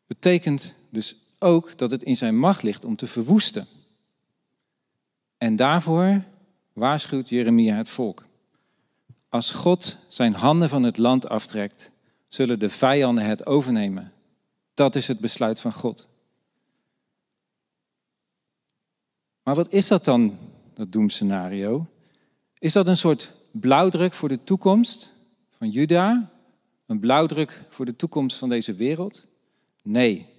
betekent 0.07 0.73
dus 0.89 1.15
ook 1.39 1.77
dat 1.77 1.91
het 1.91 2.03
in 2.03 2.17
zijn 2.17 2.39
macht 2.39 2.63
ligt 2.63 2.85
om 2.85 2.95
te 2.95 3.07
verwoesten. 3.07 3.67
En 5.37 5.55
daarvoor 5.55 6.23
waarschuwt 6.73 7.29
Jeremia 7.29 7.75
het 7.75 7.89
volk. 7.89 8.25
Als 9.29 9.51
God 9.51 9.97
zijn 10.07 10.33
handen 10.33 10.69
van 10.69 10.83
het 10.83 10.97
land 10.97 11.29
aftrekt, 11.29 11.91
zullen 12.27 12.59
de 12.59 12.69
vijanden 12.69 13.25
het 13.25 13.45
overnemen. 13.45 14.13
Dat 14.73 14.95
is 14.95 15.07
het 15.07 15.19
besluit 15.19 15.59
van 15.59 15.73
God. 15.73 16.07
Maar 19.43 19.55
wat 19.55 19.71
is 19.71 19.87
dat 19.87 20.05
dan, 20.05 20.37
dat 20.73 20.91
doemscenario? 20.91 21.87
Is 22.59 22.73
dat 22.73 22.87
een 22.87 22.97
soort 22.97 23.33
blauwdruk 23.51 24.13
voor 24.13 24.29
de 24.29 24.43
toekomst 24.43 25.13
van 25.51 25.69
Juda? 25.69 26.31
Een 26.85 26.99
blauwdruk 26.99 27.63
voor 27.69 27.85
de 27.85 27.95
toekomst 27.95 28.37
van 28.37 28.49
deze 28.49 28.73
wereld? 28.73 29.27
Nee, 29.81 30.29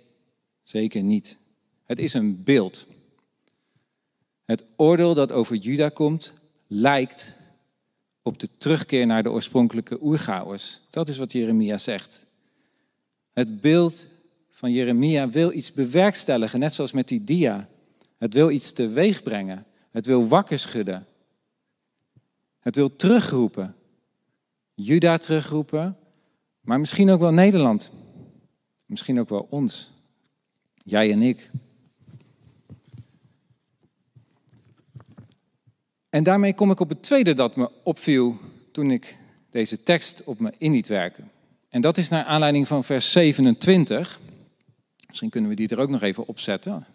zeker 0.62 1.02
niet. 1.02 1.38
Het 1.85 1.99
is 1.99 2.14
een 2.14 2.45
beeld. 2.45 2.87
Het 4.49 4.64
oordeel 4.76 5.14
dat 5.14 5.33
over 5.33 5.57
Juda 5.57 5.88
komt, 5.88 6.33
lijkt 6.67 7.37
op 8.23 8.38
de 8.38 8.49
terugkeer 8.59 9.07
naar 9.07 9.23
de 9.23 9.31
oorspronkelijke 9.31 10.02
oergauwers. 10.02 10.81
Dat 10.90 11.09
is 11.09 11.19
wat 11.19 11.33
Jeremia 11.33 11.78
zegt. 11.78 12.26
Het 13.33 13.61
beeld 13.61 14.07
van 14.50 14.73
Jeremia 14.73 15.28
wil 15.28 15.52
iets 15.52 15.73
bewerkstelligen, 15.73 16.59
net 16.59 16.73
zoals 16.73 16.93
met 16.93 17.09
die 17.09 17.25
dia. 17.25 17.69
Het 18.19 18.35
wil 18.35 18.50
iets 18.50 18.73
teweeg 18.73 19.23
brengen. 19.23 19.67
Het 19.90 20.07
wil 20.07 20.28
wakker 20.28 20.59
schudden. 20.59 21.07
Het 22.59 22.76
wil 22.76 22.97
terugroepen. 22.97 23.75
Juda 24.75 25.17
terugroepen, 25.17 25.97
maar 26.61 26.81
misschien 26.81 27.11
ook 27.11 27.21
wel 27.21 27.33
Nederland. 27.33 27.90
Misschien 28.87 29.21
ook 29.21 29.28
wel 29.28 29.47
ons. 29.50 29.90
Jij 30.75 31.12
en 31.12 31.23
ik. 31.23 31.50
En 36.19 36.25
daarmee 36.25 36.55
kom 36.55 36.71
ik 36.71 36.81
op 36.81 36.89
het 36.89 37.03
tweede 37.03 37.35
dat 37.35 37.57
me 37.57 37.71
opviel 37.83 38.39
toen 38.73 38.91
ik 38.91 39.17
deze 39.51 39.83
tekst 39.83 40.25
op 40.25 40.39
me 40.39 40.53
in 40.59 40.73
liet 40.73 40.87
werken. 40.87 41.31
En 41.69 41.81
dat 41.81 41.99
is 41.99 42.09
naar 42.09 42.25
aanleiding 42.25 42.69
van 42.69 42.85
vers 42.85 43.13
27. 43.13 44.21
Misschien 45.09 45.31
kunnen 45.31 45.51
we 45.51 45.57
die 45.57 45.69
er 45.69 45.79
ook 45.79 45.89
nog 45.89 46.03
even 46.03 46.27
opzetten. 46.27 46.87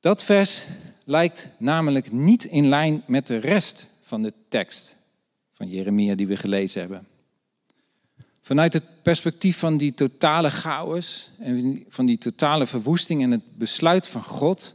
Dat 0.00 0.24
vers 0.24 0.66
lijkt 1.04 1.50
namelijk 1.58 2.12
niet 2.12 2.44
in 2.44 2.68
lijn 2.68 3.02
met 3.06 3.26
de 3.26 3.36
rest 3.36 3.90
van 4.02 4.22
de 4.22 4.32
tekst 4.48 4.96
van 5.52 5.68
Jeremia 5.68 6.14
die 6.14 6.26
we 6.26 6.36
gelezen 6.36 6.80
hebben. 6.80 7.06
Vanuit 8.40 8.72
het 8.72 9.02
perspectief 9.02 9.58
van 9.58 9.76
die 9.76 9.94
totale 9.94 10.50
chaos 10.50 11.30
en 11.38 11.84
van 11.88 12.06
die 12.06 12.18
totale 12.18 12.66
verwoesting 12.66 13.22
en 13.22 13.30
het 13.30 13.56
besluit 13.56 14.08
van 14.08 14.22
God 14.22 14.74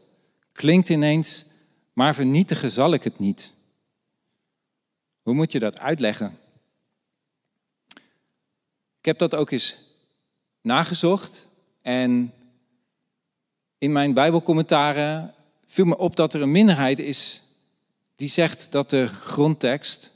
klinkt 0.52 0.90
ineens 0.90 1.52
maar 1.94 2.16
vernietigen 2.16 2.72
zal 2.72 2.94
ik 2.94 3.04
het 3.04 3.20
niet. 3.20 3.54
Hoe 5.22 5.34
moet 5.34 5.52
je 5.52 5.60
dat 5.60 5.80
uitleggen? 5.80 6.38
Ik 9.00 9.06
heb 9.10 9.18
dat 9.18 9.36
ook 9.36 9.52
eens 9.52 9.80
nagezocht 10.62 11.48
en 11.82 12.34
in 13.78 13.92
mijn 13.92 14.14
Bijbelcommentaren 14.14 15.34
viel 15.66 15.86
me 15.86 15.98
op 15.98 16.16
dat 16.16 16.34
er 16.34 16.42
een 16.42 16.52
minderheid 16.52 17.00
is 17.00 17.42
die 18.16 18.28
zegt 18.28 18.72
dat 18.72 18.90
de 18.90 19.08
grondtekst 19.08 20.12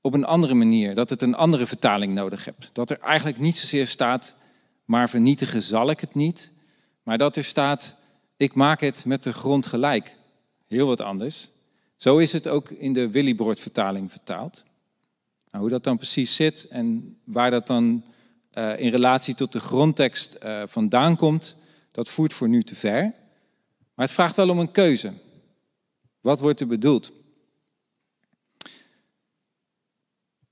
op 0.00 0.14
een 0.14 0.24
andere 0.24 0.54
manier, 0.54 0.94
dat 0.94 1.10
het 1.10 1.22
een 1.22 1.34
andere 1.34 1.66
vertaling 1.66 2.14
nodig 2.14 2.44
hebt. 2.44 2.70
Dat 2.72 2.90
er 2.90 3.00
eigenlijk 3.00 3.38
niet 3.38 3.56
zozeer 3.56 3.86
staat, 3.86 4.36
maar 4.84 5.08
vernietigen 5.08 5.62
zal 5.62 5.90
ik 5.90 6.00
het 6.00 6.14
niet, 6.14 6.52
maar 7.02 7.18
dat 7.18 7.36
er 7.36 7.44
staat, 7.44 7.96
ik 8.36 8.54
maak 8.54 8.80
het 8.80 9.04
met 9.04 9.22
de 9.22 9.32
grond 9.32 9.66
gelijk 9.66 10.16
heel 10.68 10.86
wat 10.86 11.00
anders. 11.00 11.50
Zo 11.96 12.18
is 12.18 12.32
het 12.32 12.48
ook 12.48 12.70
in 12.70 12.92
de 12.92 13.10
Willybord-vertaling 13.10 14.10
vertaald. 14.10 14.64
Nou, 15.50 15.62
hoe 15.62 15.68
dat 15.68 15.84
dan 15.84 15.96
precies 15.96 16.34
zit 16.34 16.68
en 16.68 17.18
waar 17.24 17.50
dat 17.50 17.66
dan 17.66 18.04
uh, 18.52 18.78
in 18.78 18.90
relatie 18.90 19.34
tot 19.34 19.52
de 19.52 19.60
grondtekst 19.60 20.38
uh, 20.42 20.62
vandaan 20.66 21.16
komt, 21.16 21.56
dat 21.92 22.08
voert 22.08 22.32
voor 22.32 22.48
nu 22.48 22.62
te 22.62 22.74
ver. 22.74 23.02
Maar 23.94 24.06
het 24.06 24.14
vraagt 24.14 24.36
wel 24.36 24.50
om 24.50 24.58
een 24.58 24.70
keuze. 24.70 25.12
Wat 26.20 26.40
wordt 26.40 26.60
er 26.60 26.66
bedoeld? 26.66 27.12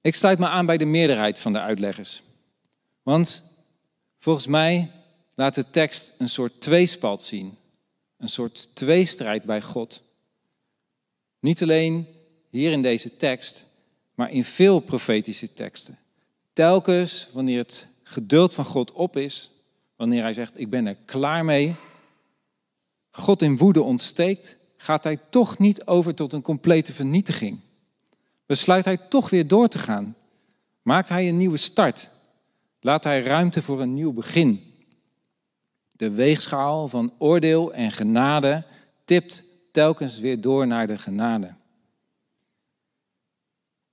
Ik 0.00 0.14
sluit 0.14 0.38
me 0.38 0.48
aan 0.48 0.66
bij 0.66 0.76
de 0.76 0.84
meerderheid 0.84 1.38
van 1.38 1.52
de 1.52 1.60
uitleggers. 1.60 2.22
Want 3.02 3.42
volgens 4.18 4.46
mij 4.46 4.90
laat 5.34 5.54
de 5.54 5.70
tekst 5.70 6.14
een 6.18 6.28
soort 6.28 6.60
tweespalt 6.60 7.22
zien. 7.22 7.58
Een 8.16 8.28
soort 8.28 8.74
tweestrijd 8.74 9.44
bij 9.44 9.62
God. 9.62 10.02
Niet 11.46 11.62
alleen 11.62 12.06
hier 12.50 12.72
in 12.72 12.82
deze 12.82 13.16
tekst, 13.16 13.66
maar 14.14 14.30
in 14.30 14.44
veel 14.44 14.78
profetische 14.78 15.52
teksten. 15.52 15.98
Telkens 16.52 17.28
wanneer 17.32 17.58
het 17.58 17.88
geduld 18.02 18.54
van 18.54 18.64
God 18.64 18.92
op 18.92 19.16
is, 19.16 19.52
wanneer 19.96 20.22
hij 20.22 20.32
zegt, 20.32 20.60
ik 20.60 20.70
ben 20.70 20.86
er 20.86 20.96
klaar 21.04 21.44
mee, 21.44 21.74
God 23.10 23.42
in 23.42 23.56
woede 23.56 23.82
ontsteekt, 23.82 24.56
gaat 24.76 25.04
hij 25.04 25.18
toch 25.30 25.58
niet 25.58 25.84
over 25.84 26.14
tot 26.14 26.32
een 26.32 26.42
complete 26.42 26.92
vernietiging. 26.92 27.60
Besluit 28.46 28.84
hij 28.84 28.96
toch 28.96 29.30
weer 29.30 29.46
door 29.46 29.68
te 29.68 29.78
gaan. 29.78 30.16
Maakt 30.82 31.08
hij 31.08 31.28
een 31.28 31.36
nieuwe 31.36 31.56
start. 31.56 32.10
Laat 32.80 33.04
hij 33.04 33.22
ruimte 33.22 33.62
voor 33.62 33.80
een 33.80 33.94
nieuw 33.94 34.12
begin. 34.12 34.74
De 35.92 36.10
weegschaal 36.10 36.88
van 36.88 37.12
oordeel 37.18 37.74
en 37.74 37.90
genade 37.90 38.64
tipt 39.04 39.45
telkens 39.76 40.18
weer 40.18 40.40
door 40.40 40.66
naar 40.66 40.86
de 40.86 40.98
genade. 40.98 41.54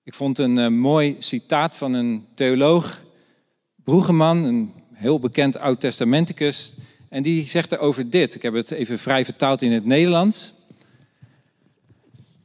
Ik 0.04 0.14
vond 0.16 0.38
een 0.38 0.58
uh, 0.58 0.68
mooi 0.68 1.16
citaat 1.20 1.76
van 1.76 1.94
een 1.94 2.26
theoloog, 2.34 3.02
Broegeman, 3.84 4.44
een 4.44 4.74
heel 4.94 5.20
bekend 5.20 5.58
oud-testamenticus. 5.58 6.76
En 7.10 7.24
die 7.24 7.48
zegt 7.48 7.72
erover 7.72 8.10
dit. 8.10 8.36
Ik 8.36 8.42
heb 8.42 8.54
het 8.54 8.72
even 8.72 9.00
vrij 9.00 9.26
vertaald 9.26 9.62
in 9.62 9.72
het 9.72 9.86
Nederlands. 9.86 10.54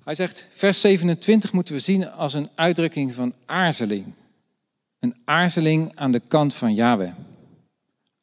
Hij 0.05 0.15
zegt, 0.15 0.49
vers 0.53 0.81
27 0.81 1.53
moeten 1.53 1.75
we 1.75 1.81
zien 1.81 2.11
als 2.11 2.35
een 2.35 2.49
uitdrukking 2.55 3.15
van 3.15 3.35
aarzeling. 3.47 4.13
Een 4.99 5.17
aarzeling 5.25 5.93
aan 5.95 6.13
de 6.13 6.23
kant 6.29 6.55
van 6.55 6.75
Yahweh. 6.75 7.13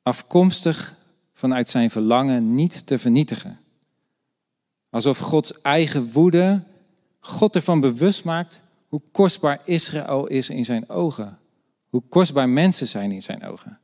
Afkomstig 0.04 0.96
vanuit 1.34 1.70
zijn 1.70 1.90
verlangen 1.90 2.56
niet 2.56 2.88
te 2.88 2.98
vernietigen. 2.98 3.60
Alsof 4.96 5.18
Gods 5.18 5.62
eigen 5.62 6.12
woede 6.12 6.62
God 7.20 7.56
ervan 7.56 7.80
bewust 7.80 8.24
maakt 8.24 8.62
hoe 8.88 9.02
kostbaar 9.12 9.62
Israël 9.66 10.28
is 10.28 10.50
in 10.50 10.66
zijn 10.66 10.90
ogen. 10.90 11.38
Hoe 11.90 12.04
kostbaar 12.10 12.50
mensen 12.50 12.88
zijn 12.88 13.12
in 13.12 13.22
zijn 13.22 13.44
ogen. 13.44 13.80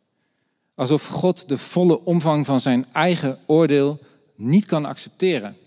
Alsof 0.76 1.08
God 1.08 1.50
de 1.50 1.58
volle 1.58 2.06
omvang 2.06 2.46
van 2.46 2.60
zijn 2.60 2.86
eigen 2.92 3.40
oordeel 3.46 4.00
niet 4.36 4.66
kan 4.66 4.86
accepteren. 4.86 5.58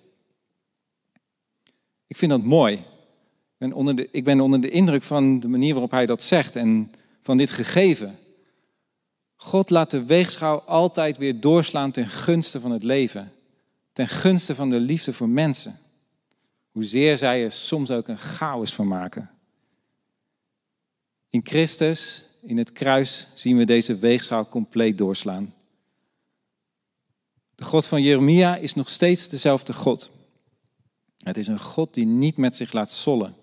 Ik 2.07 2.17
vind 2.17 2.31
dat 2.31 2.43
mooi. 2.43 2.75
Ik 2.75 3.59
ben, 3.59 3.73
onder 3.73 3.97
de, 3.97 4.09
ik 4.13 4.25
ben 4.25 4.41
onder 4.41 4.61
de 4.61 4.71
indruk 4.71 5.03
van 5.03 5.41
de 5.41 5.49
manier 5.49 5.73
waarop 5.73 5.91
hij 5.91 6.07
dat 6.07 6.23
zegt 6.23 6.57
en 6.57 6.93
van 7.21 7.37
dit 7.37 7.51
gegeven. 7.51 8.19
God 9.37 9.71
laat 9.71 9.91
de 9.91 10.05
weegschaal 10.05 10.63
altijd 10.63 11.19
weer 11.19 11.41
doorslaan 11.41 11.91
ten 11.91 12.07
gunste 12.07 12.61
van 12.61 12.71
het 12.71 12.83
leven. 12.83 13.33
Ten 13.95 14.09
gunste 14.09 14.55
van 14.55 14.71
de 14.71 14.81
liefde 14.81 15.13
voor 15.13 15.29
mensen. 15.29 15.79
Hoezeer 16.71 17.17
zij 17.17 17.45
er 17.45 17.53
soms 17.53 17.91
ook 17.91 18.09
een 18.09 18.19
chaos 18.19 18.75
van 18.75 18.89
maken. 18.89 19.31
In 21.31 21.41
Christus, 21.45 22.27
in 22.43 22.59
het 22.59 22.73
kruis, 22.73 23.29
zien 23.35 23.57
we 23.57 23.65
deze 23.65 23.99
weegschaal 23.99 24.49
compleet 24.49 24.99
doorslaan. 24.99 25.55
De 27.55 27.65
God 27.65 27.87
van 27.87 28.03
Jeremia 28.03 28.57
is 28.57 28.75
nog 28.75 28.89
steeds 28.89 29.29
dezelfde 29.29 29.73
God. 29.73 30.11
Het 31.19 31.37
is 31.37 31.47
een 31.47 31.59
God 31.59 31.95
die 31.95 32.07
niet 32.07 32.37
met 32.37 32.57
zich 32.57 32.73
laat 32.73 32.91
sollen, 32.91 33.35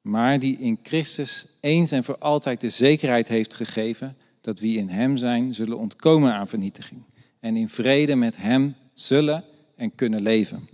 maar 0.00 0.38
die 0.38 0.58
in 0.58 0.78
Christus 0.82 1.46
eens 1.60 1.92
en 1.92 2.04
voor 2.04 2.18
altijd 2.18 2.60
de 2.60 2.70
zekerheid 2.70 3.28
heeft 3.28 3.54
gegeven 3.54 4.16
dat 4.40 4.60
wie 4.60 4.78
in 4.78 4.88
Hem 4.88 5.16
zijn, 5.16 5.54
zullen 5.54 5.78
ontkomen 5.78 6.32
aan 6.32 6.48
vernietiging 6.48 7.02
en 7.40 7.56
in 7.56 7.68
vrede 7.68 8.14
met 8.14 8.36
Hem 8.36 8.76
zullen 8.96 9.44
en 9.74 9.94
kunnen 9.94 10.22
leven. 10.22 10.68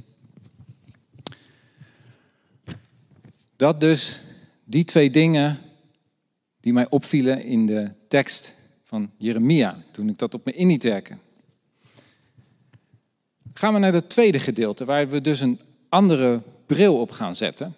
Dat 3.57 3.81
dus, 3.81 4.21
die 4.65 4.85
twee 4.85 5.11
dingen 5.11 5.59
die 6.61 6.73
mij 6.73 6.87
opvielen 6.91 7.45
in 7.45 7.67
de 7.67 7.91
tekst 8.09 8.57
van 8.83 9.11
Jeremia, 9.17 9.83
toen 9.91 10.09
ik 10.09 10.19
dat 10.19 10.35
op 10.35 10.45
me 10.45 10.53
in 10.53 10.67
liet 10.67 10.83
werken. 10.83 11.21
Gaan 13.55 13.73
we 13.73 13.79
naar 13.79 13.93
het 13.93 14.11
tweede 14.11 14.39
gedeelte, 14.39 14.85
waar 14.85 15.09
we 15.09 15.21
dus 15.21 15.41
een 15.41 15.61
andere 15.89 16.43
bril 16.67 17.01
op 17.01 17.11
gaan 17.11 17.37
zetten. 17.37 17.75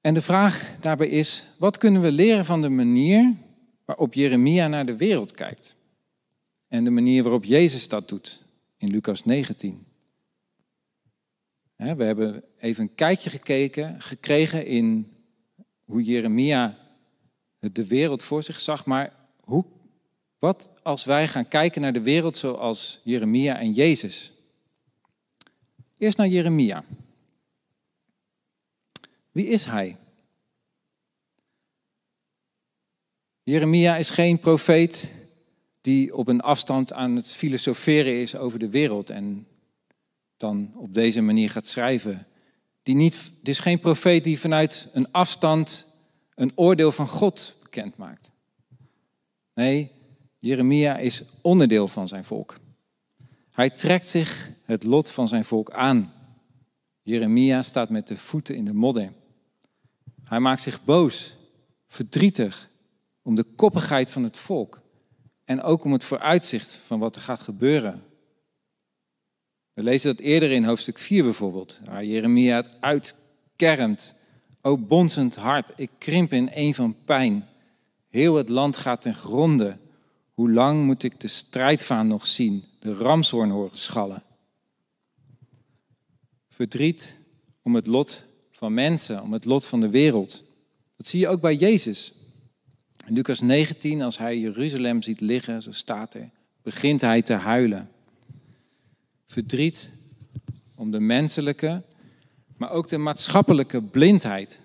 En 0.00 0.14
de 0.14 0.22
vraag 0.22 0.76
daarbij 0.80 1.08
is, 1.08 1.46
wat 1.58 1.78
kunnen 1.78 2.02
we 2.02 2.12
leren 2.12 2.44
van 2.44 2.62
de 2.62 2.68
manier 2.68 3.34
waarop 3.84 4.14
Jeremia 4.14 4.68
naar 4.68 4.86
de 4.86 4.96
wereld 4.96 5.32
kijkt? 5.32 5.74
En 6.70 6.84
de 6.84 6.90
manier 6.90 7.22
waarop 7.22 7.44
Jezus 7.44 7.88
dat 7.88 8.08
doet 8.08 8.42
in 8.76 8.88
Lucas 8.88 9.24
19. 9.24 9.86
We 11.76 12.04
hebben 12.04 12.44
even 12.58 12.82
een 12.82 12.94
kijkje 12.94 13.30
gekeken, 13.30 14.00
gekregen 14.00 14.66
in 14.66 15.12
hoe 15.84 16.02
Jeremia 16.02 16.78
de 17.58 17.86
wereld 17.86 18.22
voor 18.22 18.42
zich 18.42 18.60
zag, 18.60 18.86
maar 18.86 19.14
hoe, 19.44 19.64
wat 20.38 20.70
als 20.82 21.04
wij 21.04 21.28
gaan 21.28 21.48
kijken 21.48 21.80
naar 21.80 21.92
de 21.92 22.02
wereld 22.02 22.36
zoals 22.36 23.00
Jeremia 23.04 23.58
en 23.58 23.72
Jezus? 23.72 24.32
Eerst 25.98 26.16
naar 26.18 26.28
Jeremia. 26.28 26.84
Wie 29.30 29.46
is 29.46 29.64
hij? 29.64 29.96
Jeremia 33.42 33.96
is 33.96 34.10
geen 34.10 34.40
profeet 34.40 35.19
die 35.80 36.16
op 36.16 36.28
een 36.28 36.40
afstand 36.40 36.92
aan 36.92 37.16
het 37.16 37.26
filosoferen 37.26 38.20
is 38.20 38.36
over 38.36 38.58
de 38.58 38.70
wereld 38.70 39.10
en 39.10 39.46
dan 40.36 40.72
op 40.76 40.94
deze 40.94 41.20
manier 41.20 41.50
gaat 41.50 41.66
schrijven. 41.66 42.26
Die 42.82 42.94
niet, 42.94 43.30
het 43.38 43.48
is 43.48 43.58
geen 43.58 43.80
profeet 43.80 44.24
die 44.24 44.40
vanuit 44.40 44.88
een 44.92 45.12
afstand 45.12 45.86
een 46.34 46.52
oordeel 46.54 46.92
van 46.92 47.08
God 47.08 47.56
bekend 47.62 47.96
maakt. 47.96 48.30
Nee, 49.54 49.90
Jeremia 50.38 50.96
is 50.98 51.24
onderdeel 51.42 51.88
van 51.88 52.08
zijn 52.08 52.24
volk. 52.24 52.58
Hij 53.50 53.70
trekt 53.70 54.08
zich 54.08 54.50
het 54.64 54.84
lot 54.84 55.10
van 55.10 55.28
zijn 55.28 55.44
volk 55.44 55.70
aan. 55.70 56.12
Jeremia 57.02 57.62
staat 57.62 57.90
met 57.90 58.08
de 58.08 58.16
voeten 58.16 58.56
in 58.56 58.64
de 58.64 58.72
modder. 58.72 59.12
Hij 60.24 60.40
maakt 60.40 60.62
zich 60.62 60.84
boos, 60.84 61.34
verdrietig 61.86 62.68
om 63.22 63.34
de 63.34 63.42
koppigheid 63.42 64.10
van 64.10 64.22
het 64.22 64.36
volk 64.36 64.79
en 65.50 65.62
ook 65.62 65.84
om 65.84 65.92
het 65.92 66.04
vooruitzicht 66.04 66.80
van 66.86 66.98
wat 66.98 67.16
er 67.16 67.22
gaat 67.22 67.40
gebeuren. 67.40 68.02
We 69.72 69.82
lezen 69.82 70.16
dat 70.16 70.24
eerder 70.24 70.50
in 70.50 70.64
hoofdstuk 70.64 70.98
4 70.98 71.22
bijvoorbeeld, 71.22 71.80
waar 71.84 72.04
Jeremia 72.04 72.56
het 72.56 72.68
uitkermt. 72.80 74.14
O 74.60 74.78
bonzend 74.78 75.36
hart, 75.36 75.72
ik 75.76 75.90
krimp 75.98 76.32
in 76.32 76.50
een 76.54 76.74
van 76.74 76.96
pijn. 77.04 77.48
Heel 78.08 78.34
het 78.34 78.48
land 78.48 78.76
gaat 78.76 79.02
ten 79.02 79.14
gronde. 79.14 79.76
Hoe 80.34 80.50
lang 80.50 80.84
moet 80.84 81.02
ik 81.02 81.20
de 81.20 81.28
strijdvaan 81.28 82.06
nog 82.06 82.26
zien, 82.26 82.64
de 82.78 82.92
ramshoorn 82.92 83.50
horen 83.50 83.76
schallen? 83.76 84.22
Verdriet 86.48 87.16
om 87.62 87.74
het 87.74 87.86
lot 87.86 88.24
van 88.50 88.74
mensen, 88.74 89.22
om 89.22 89.32
het 89.32 89.44
lot 89.44 89.66
van 89.66 89.80
de 89.80 89.90
wereld. 89.90 90.42
Dat 90.96 91.06
zie 91.06 91.20
je 91.20 91.28
ook 91.28 91.40
bij 91.40 91.54
Jezus. 91.54 92.12
In 93.06 93.14
Lucas 93.14 93.40
19, 93.40 94.02
als 94.02 94.18
hij 94.18 94.38
Jeruzalem 94.38 95.02
ziet 95.02 95.20
liggen, 95.20 95.62
zo 95.62 95.72
staat 95.72 96.14
er, 96.14 96.30
begint 96.62 97.00
hij 97.00 97.22
te 97.22 97.32
huilen. 97.32 97.90
Verdriet 99.26 99.92
om 100.74 100.90
de 100.90 101.00
menselijke, 101.00 101.82
maar 102.56 102.70
ook 102.70 102.88
de 102.88 102.98
maatschappelijke 102.98 103.82
blindheid. 103.82 104.60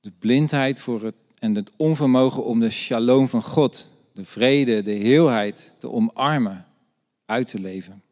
De 0.00 0.12
blindheid 0.18 0.80
voor 0.80 1.04
het, 1.04 1.14
en 1.38 1.54
het 1.54 1.70
onvermogen 1.76 2.44
om 2.44 2.60
de 2.60 2.70
shalom 2.70 3.28
van 3.28 3.42
God, 3.42 3.90
de 4.12 4.24
vrede, 4.24 4.82
de 4.82 4.90
heelheid 4.90 5.74
te 5.78 5.90
omarmen, 5.90 6.66
uit 7.24 7.46
te 7.46 7.60
leven. 7.60 8.02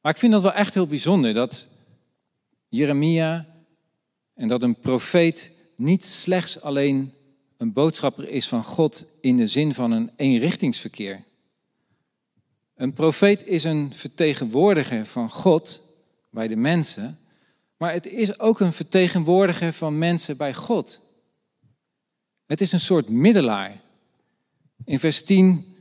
Maar 0.00 0.12
ik 0.12 0.18
vind 0.18 0.32
dat 0.32 0.42
wel 0.42 0.52
echt 0.52 0.74
heel 0.74 0.86
bijzonder 0.86 1.32
dat 1.32 1.68
Jeremia 2.68 3.46
en 4.34 4.48
dat 4.48 4.62
een 4.62 4.76
profeet 4.76 5.52
niet 5.80 6.04
slechts 6.04 6.60
alleen 6.60 7.12
een 7.56 7.72
boodschapper 7.72 8.28
is 8.28 8.48
van 8.48 8.64
God 8.64 9.06
in 9.20 9.36
de 9.36 9.46
zin 9.46 9.74
van 9.74 9.90
een 9.90 10.10
eenrichtingsverkeer. 10.16 11.22
Een 12.74 12.92
profeet 12.92 13.46
is 13.46 13.64
een 13.64 13.94
vertegenwoordiger 13.94 15.06
van 15.06 15.30
God 15.30 15.82
bij 16.30 16.48
de 16.48 16.56
mensen, 16.56 17.18
maar 17.76 17.92
het 17.92 18.06
is 18.06 18.38
ook 18.38 18.60
een 18.60 18.72
vertegenwoordiger 18.72 19.72
van 19.72 19.98
mensen 19.98 20.36
bij 20.36 20.54
God. 20.54 21.00
Het 22.46 22.60
is 22.60 22.72
een 22.72 22.80
soort 22.80 23.08
middelaar. 23.08 23.80
In 24.84 24.98
vers 24.98 25.24
10 25.24 25.76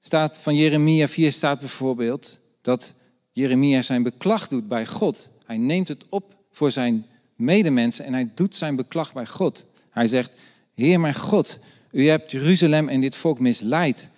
staat 0.00 0.40
van 0.40 0.56
Jeremia 0.56 1.08
4 1.08 1.32
staat 1.32 1.58
bijvoorbeeld 1.60 2.40
dat 2.60 2.94
Jeremia 3.30 3.82
zijn 3.82 4.02
beklag 4.02 4.48
doet 4.48 4.68
bij 4.68 4.86
God. 4.86 5.30
Hij 5.46 5.56
neemt 5.56 5.88
het 5.88 6.04
op 6.08 6.36
voor 6.50 6.70
zijn 6.70 7.06
medemensen 7.36 8.04
en 8.04 8.12
hij 8.12 8.30
doet 8.34 8.54
zijn 8.54 8.76
beklag 8.76 9.12
bij 9.12 9.26
God. 9.26 9.66
Hij 9.90 10.06
zegt, 10.06 10.32
Heer 10.74 11.00
mijn 11.00 11.14
God, 11.14 11.58
u 11.90 12.08
hebt 12.08 12.30
Jeruzalem 12.30 12.88
en 12.88 13.00
dit 13.00 13.16
volk 13.16 13.38
misleid. 13.38 14.10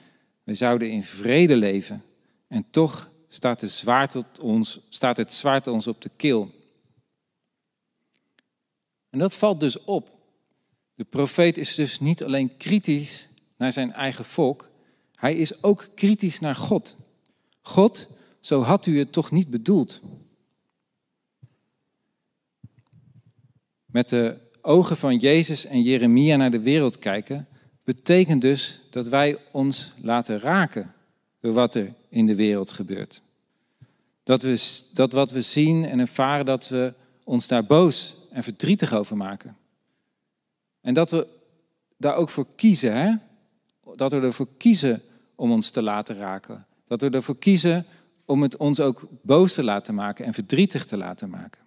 We 0.43 0.55
zouden 0.55 0.91
in 0.91 1.03
vrede 1.03 1.57
leven 1.57 2.03
en 2.49 2.65
toch 2.71 3.11
staat, 3.29 3.61
het 3.61 3.73
zwaard 3.73 4.41
ons, 4.41 4.81
staat 4.89 5.17
het 5.17 5.35
zwaard 5.35 5.67
ons 5.67 5.87
op 5.87 6.03
de 6.03 6.11
keel. 6.17 6.51
En 9.11 9.19
dat 9.19 9.35
valt 9.35 9.61
dus 9.61 9.85
op. 9.85 10.11
De 10.95 11.05
profeet 11.05 11.59
is 11.59 11.75
dus 11.75 12.01
niet 12.01 12.25
alleen 12.25 12.57
kritisch 12.57 13.29
naar 13.57 13.73
zijn 13.73 13.93
eigen 13.93 14.25
volk, 14.25 14.69
hij 15.15 15.35
is 15.35 15.63
ook 15.63 15.89
kritisch 15.95 16.41
naar 16.41 16.55
God. 16.55 16.97
God, 17.61 18.09
zo 18.41 18.63
had 18.63 18.87
u 18.87 18.99
het 18.99 19.13
toch 19.13 19.31
niet 19.31 19.49
bedoeld. 19.49 20.01
Met 23.97 24.09
de 24.09 24.37
ogen 24.61 24.97
van 24.97 25.17
Jezus 25.17 25.65
en 25.65 25.83
Jeremia 25.83 26.37
naar 26.37 26.51
de 26.51 26.61
wereld 26.61 26.99
kijken, 26.99 27.49
betekent 27.85 28.41
dus 28.43 28.81
dat 28.91 29.09
wij 29.09 29.39
ons 29.53 29.93
laten 30.03 30.39
raken 30.39 30.95
door 31.41 31.53
wat 31.53 31.75
er 31.75 31.95
in 32.09 32.27
de 32.27 32.35
wereld 32.35 32.71
gebeurt. 32.71 33.23
Dat, 34.25 34.43
we, 34.43 34.83
dat 34.93 35.13
wat 35.13 35.31
we 35.31 35.41
zien 35.41 35.85
en 35.85 35.99
ervaren, 35.99 36.45
dat 36.45 36.69
we 36.69 36.95
ons 37.25 37.47
daar 37.47 37.65
boos 37.65 38.17
en 38.31 38.43
verdrietig 38.43 38.93
over 38.93 39.17
maken. 39.17 39.57
En 40.81 40.95
dat 40.95 41.11
we 41.11 41.27
daar 41.97 42.15
ook 42.15 42.31
voor 42.31 42.47
kiezen, 42.57 42.97
hè? 42.97 43.15
dat 43.95 44.13
we 44.13 44.21
ervoor 44.21 44.49
kiezen 44.57 45.03
om 45.35 45.53
ons 45.53 45.71
te 45.71 45.83
laten 45.83 46.17
raken. 46.17 46.67
Dat 46.87 47.01
we 47.01 47.11
ervoor 47.11 47.39
kiezen 47.39 47.87
om 48.25 48.43
het 48.43 48.57
ons 48.57 48.81
ook 48.81 49.09
boos 49.23 49.55
te 49.55 49.63
laten 49.63 49.95
maken 49.95 50.25
en 50.25 50.35
verdrietig 50.35 50.85
te 50.85 50.97
laten 50.97 51.31
maken. 51.31 51.66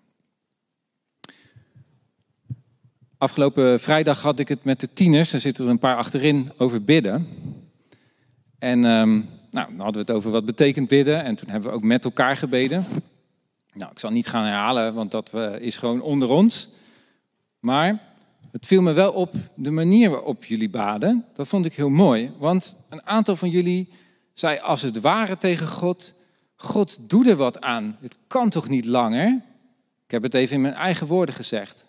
Afgelopen 3.19 3.79
vrijdag 3.79 4.21
had 4.21 4.39
ik 4.39 4.47
het 4.47 4.63
met 4.63 4.79
de 4.79 4.93
tieners, 4.93 5.33
er 5.33 5.39
zitten 5.39 5.65
er 5.65 5.69
een 5.69 5.79
paar 5.79 5.95
achterin, 5.95 6.49
over 6.57 6.83
bidden. 6.83 7.27
En 8.59 8.83
um, 8.83 9.29
nou, 9.51 9.67
dan 9.67 9.79
hadden 9.79 9.93
we 9.93 9.99
het 9.99 10.11
over 10.11 10.31
wat 10.31 10.45
betekent 10.45 10.87
bidden 10.87 11.23
en 11.23 11.35
toen 11.35 11.49
hebben 11.49 11.69
we 11.69 11.75
ook 11.75 11.83
met 11.83 12.05
elkaar 12.05 12.35
gebeden. 12.35 12.85
Nou, 13.73 13.91
ik 13.91 13.99
zal 13.99 14.09
niet 14.11 14.27
gaan 14.27 14.43
herhalen, 14.43 14.93
want 14.93 15.11
dat 15.11 15.33
is 15.59 15.77
gewoon 15.77 16.01
onder 16.01 16.29
ons. 16.29 16.69
Maar 17.59 17.99
het 18.51 18.65
viel 18.65 18.81
me 18.81 18.93
wel 18.93 19.11
op 19.11 19.35
de 19.55 19.71
manier 19.71 20.09
waarop 20.09 20.45
jullie 20.45 20.69
baden. 20.69 21.25
Dat 21.33 21.47
vond 21.47 21.65
ik 21.65 21.73
heel 21.73 21.89
mooi, 21.89 22.31
want 22.37 22.85
een 22.89 23.05
aantal 23.05 23.35
van 23.35 23.49
jullie 23.49 23.89
zei 24.33 24.59
als 24.59 24.81
het 24.81 24.99
ware 24.99 25.37
tegen 25.37 25.67
God, 25.67 26.13
God 26.55 27.09
doe 27.09 27.29
er 27.29 27.35
wat 27.35 27.61
aan. 27.61 27.97
Het 28.01 28.17
kan 28.27 28.49
toch 28.49 28.69
niet 28.69 28.85
langer? 28.85 29.41
Ik 30.05 30.11
heb 30.11 30.23
het 30.23 30.33
even 30.33 30.55
in 30.55 30.61
mijn 30.61 30.73
eigen 30.73 31.07
woorden 31.07 31.35
gezegd. 31.35 31.87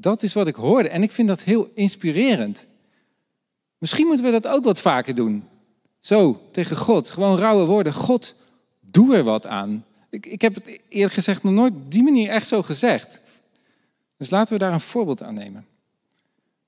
Dat 0.00 0.22
is 0.22 0.32
wat 0.32 0.46
ik 0.46 0.54
hoorde 0.54 0.88
en 0.88 1.02
ik 1.02 1.10
vind 1.10 1.28
dat 1.28 1.42
heel 1.42 1.70
inspirerend. 1.74 2.66
Misschien 3.78 4.06
moeten 4.06 4.24
we 4.24 4.30
dat 4.30 4.46
ook 4.46 4.64
wat 4.64 4.80
vaker 4.80 5.14
doen. 5.14 5.44
Zo, 5.98 6.40
tegen 6.50 6.76
God. 6.76 7.10
Gewoon 7.10 7.38
rauwe 7.38 7.64
woorden. 7.64 7.92
God, 7.92 8.34
doe 8.80 9.16
er 9.16 9.22
wat 9.22 9.46
aan. 9.46 9.84
Ik, 10.10 10.26
ik 10.26 10.40
heb 10.40 10.54
het 10.54 10.80
eerlijk 10.88 11.14
gezegd 11.14 11.42
nog 11.42 11.52
nooit 11.52 11.72
op 11.72 11.90
die 11.90 12.02
manier 12.02 12.30
echt 12.30 12.48
zo 12.48 12.62
gezegd. 12.62 13.20
Dus 14.16 14.30
laten 14.30 14.52
we 14.52 14.58
daar 14.58 14.72
een 14.72 14.80
voorbeeld 14.80 15.22
aan 15.22 15.34
nemen. 15.34 15.66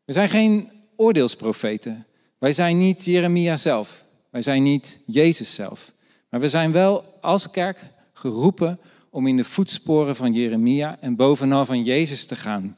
We 0.04 0.12
zijn 0.12 0.28
geen 0.28 0.70
oordeelsprofeten. 0.96 2.06
Wij 2.38 2.52
zijn 2.52 2.78
niet 2.78 3.04
Jeremia 3.04 3.56
zelf. 3.56 4.04
Wij 4.30 4.42
zijn 4.42 4.62
niet 4.62 5.02
Jezus 5.06 5.54
zelf. 5.54 5.92
Maar 6.28 6.40
we 6.40 6.48
zijn 6.48 6.72
wel 6.72 7.18
als 7.20 7.50
kerk 7.50 7.80
geroepen 8.12 8.78
om 9.10 9.26
in 9.26 9.36
de 9.36 9.44
voetsporen 9.44 10.16
van 10.16 10.32
Jeremia 10.32 10.96
en 11.00 11.16
bovenal 11.16 11.64
van 11.64 11.82
Jezus 11.82 12.26
te 12.26 12.36
gaan. 12.36 12.76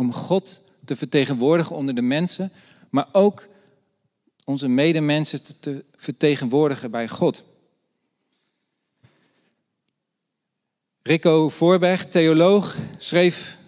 Om 0.00 0.12
God 0.12 0.60
te 0.84 0.96
vertegenwoordigen 0.96 1.76
onder 1.76 1.94
de 1.94 2.02
mensen, 2.02 2.52
maar 2.90 3.08
ook 3.12 3.48
onze 4.44 4.68
medemensen 4.68 5.42
te, 5.42 5.58
te 5.58 5.84
vertegenwoordigen 5.96 6.90
bij 6.90 7.08
God. 7.08 7.44
Rico 11.02 11.48
Voorberg, 11.48 12.06
theoloog, 12.06 12.76
schreef 12.98 13.58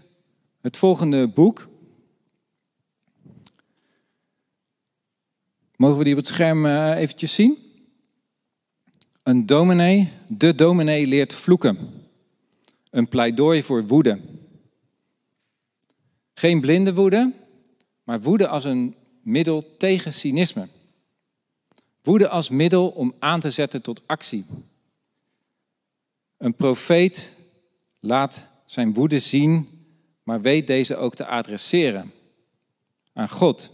het 0.60 0.76
volgende 0.76 1.28
boek. 1.28 1.68
Mogen 5.76 5.98
we 5.98 6.04
die 6.04 6.12
op 6.12 6.18
het 6.18 6.28
scherm 6.28 6.66
eh, 6.66 6.96
eventjes 6.96 7.34
zien? 7.34 7.58
Een 9.22 9.46
dominee, 9.46 10.12
de 10.28 10.54
dominee 10.54 11.06
leert 11.06 11.34
vloeken. 11.34 11.78
Een 12.90 13.08
pleidooi 13.08 13.62
voor 13.62 13.86
woede. 13.86 14.31
Geen 16.42 16.60
blinde 16.60 16.94
woede, 16.94 17.32
maar 18.04 18.20
woede 18.20 18.48
als 18.48 18.64
een 18.64 18.94
middel 19.20 19.76
tegen 19.76 20.12
cynisme. 20.12 20.68
Woede 22.02 22.28
als 22.28 22.48
middel 22.48 22.88
om 22.88 23.14
aan 23.18 23.40
te 23.40 23.50
zetten 23.50 23.82
tot 23.82 24.02
actie. 24.06 24.46
Een 26.36 26.54
profeet 26.54 27.36
laat 28.00 28.44
zijn 28.66 28.94
woede 28.94 29.18
zien, 29.18 29.68
maar 30.22 30.40
weet 30.40 30.66
deze 30.66 30.96
ook 30.96 31.14
te 31.14 31.26
adresseren 31.26 32.12
aan 33.12 33.30
God. 33.30 33.70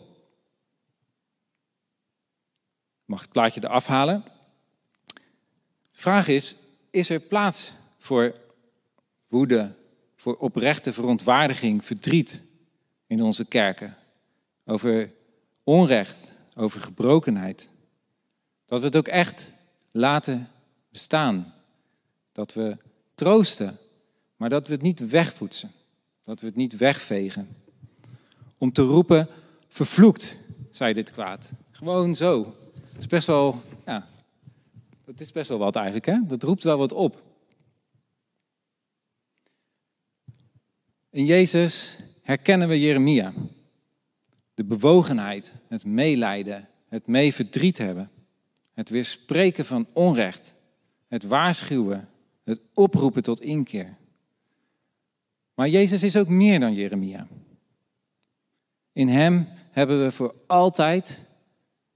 mag 3.04 3.20
het 3.20 3.32
plaatje 3.32 3.64
eraf 3.64 3.86
halen. 3.86 4.24
Vraag 5.92 6.28
is, 6.28 6.56
is 6.90 7.10
er 7.10 7.20
plaats 7.20 7.72
voor 7.98 8.34
woede, 9.28 9.74
voor 10.16 10.36
oprechte 10.36 10.92
verontwaardiging, 10.92 11.84
verdriet 11.84 12.46
in 13.08 13.22
onze 13.22 13.44
kerken? 13.44 13.96
Over 14.64 15.10
onrecht, 15.64 16.34
over 16.56 16.80
gebrokenheid. 16.80 17.70
Dat 18.66 18.80
we 18.80 18.86
het 18.86 18.96
ook 18.96 19.08
echt 19.08 19.52
laten 19.90 20.48
bestaan. 20.88 21.54
Dat 22.32 22.54
we 22.54 22.76
troosten, 23.14 23.78
maar 24.36 24.48
dat 24.48 24.66
we 24.66 24.72
het 24.72 24.82
niet 24.82 25.08
wegpoetsen. 25.08 25.70
Dat 26.22 26.40
we 26.40 26.46
het 26.46 26.56
niet 26.56 26.76
wegvegen. 26.76 27.48
Om 28.58 28.72
te 28.72 28.82
roepen, 28.82 29.28
vervloekt, 29.68 30.40
zei 30.70 30.92
dit 30.92 31.10
kwaad. 31.10 31.52
Gewoon 31.70 32.16
zo. 32.16 32.56
Dat 32.92 32.98
is 32.98 33.06
best 33.06 33.26
wel, 33.26 33.62
ja, 33.86 34.08
dat 35.04 35.20
is 35.20 35.32
best 35.32 35.48
wel 35.48 35.58
wat 35.58 35.76
eigenlijk, 35.76 36.06
hè? 36.06 36.18
Dat 36.26 36.42
roept 36.42 36.62
wel 36.62 36.78
wat 36.78 36.92
op. 36.92 37.22
In 41.10 41.24
Jezus 41.24 41.98
herkennen 42.28 42.68
we 42.68 42.80
Jeremia. 42.80 43.32
De 44.54 44.64
bewogenheid, 44.64 45.54
het 45.68 45.84
meelijden, 45.84 46.68
het 46.88 47.06
mee 47.06 47.34
verdriet 47.34 47.78
hebben, 47.78 48.10
het 48.74 48.88
weerspreken 48.88 49.64
van 49.64 49.88
onrecht, 49.92 50.54
het 51.06 51.22
waarschuwen, 51.22 52.08
het 52.44 52.60
oproepen 52.74 53.22
tot 53.22 53.40
inkeer. 53.40 53.96
Maar 55.54 55.68
Jezus 55.68 56.02
is 56.02 56.16
ook 56.16 56.28
meer 56.28 56.60
dan 56.60 56.74
Jeremia. 56.74 57.26
In 58.92 59.08
Hem 59.08 59.48
hebben 59.70 60.02
we 60.02 60.10
voor 60.10 60.34
altijd 60.46 61.26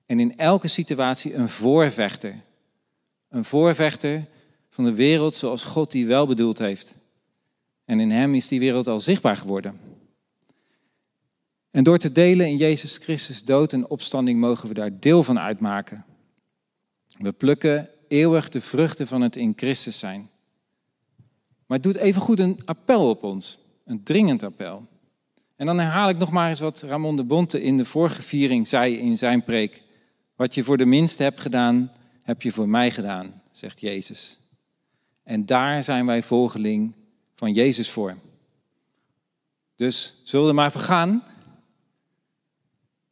en 0.07 0.21
in 0.21 0.39
elke 0.39 0.69
situatie 0.69 1.35
een 1.35 1.49
voorvechter. 1.49 2.41
Een 3.29 3.45
voorvechter 3.45 4.25
van 4.69 4.85
de 4.85 4.95
wereld 4.95 5.35
zoals 5.35 5.65
God 5.65 5.91
die 5.91 6.07
wel 6.07 6.27
bedoeld 6.27 6.59
heeft. 6.59 6.95
En 7.85 8.01
in 8.01 8.11
Hem 8.11 8.35
is 8.35 8.49
die 8.49 8.61
wereld 8.61 8.87
al 8.87 9.01
zichtbaar 9.01 9.37
geworden. 9.37 9.92
En 11.73 11.85
door 11.85 11.99
te 11.99 12.13
delen 12.13 12.47
in 12.47 12.57
Jezus 12.57 12.97
Christus 12.97 13.45
dood 13.45 13.73
en 13.73 13.89
opstanding 13.89 14.41
mogen 14.41 14.69
we 14.69 14.75
daar 14.75 15.01
deel 15.01 15.23
van 15.23 15.39
uitmaken. 15.39 16.05
We 17.19 17.33
plukken 17.33 17.89
eeuwig 18.09 18.49
de 18.49 18.61
vruchten 18.61 19.07
van 19.07 19.21
het 19.21 19.37
in 19.37 19.53
Christus 19.57 19.99
zijn. 19.99 20.31
Maar 21.67 21.79
het 21.79 21.83
doet 21.83 21.97
evengoed 21.97 22.39
een 22.39 22.61
appel 22.65 23.09
op 23.09 23.23
ons, 23.23 23.59
een 23.85 24.03
dringend 24.03 24.43
appel. 24.43 24.87
En 25.57 25.67
dan 25.67 25.79
herhaal 25.79 26.09
ik 26.09 26.19
nog 26.19 26.31
maar 26.31 26.49
eens 26.49 26.61
wat 26.61 26.83
Ramon 26.83 27.17
de 27.17 27.25
Bonte 27.25 27.63
in 27.63 27.77
de 27.77 27.85
vorige 27.85 28.23
viering 28.23 28.69
zei 28.69 28.99
in 28.99 29.19
zijn 29.19 29.45
preek. 29.45 29.83
Wat 30.37 30.55
je 30.55 30.65
voor 30.65 30.77
de 30.77 30.85
minste 30.85 31.23
hebt 31.23 31.41
gedaan, 31.41 31.93
heb 32.23 32.43
je 32.43 32.53
voor 32.53 32.69
mij 32.69 32.91
gedaan, 32.91 33.43
zegt 33.51 33.81
Jezus. 33.81 34.39
En 35.23 35.47
daar 35.47 35.83
zijn 35.83 36.07
wij 36.07 36.23
volgeling 36.23 36.93
van 37.35 37.53
Jezus 37.53 37.91
voor. 37.91 38.17
Dus 39.77 40.21
zullen 40.25 40.47
we 40.47 40.53
maar 40.53 40.71
vergaan? 40.71 41.23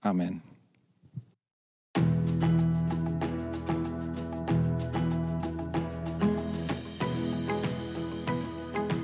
Amen. 0.00 0.42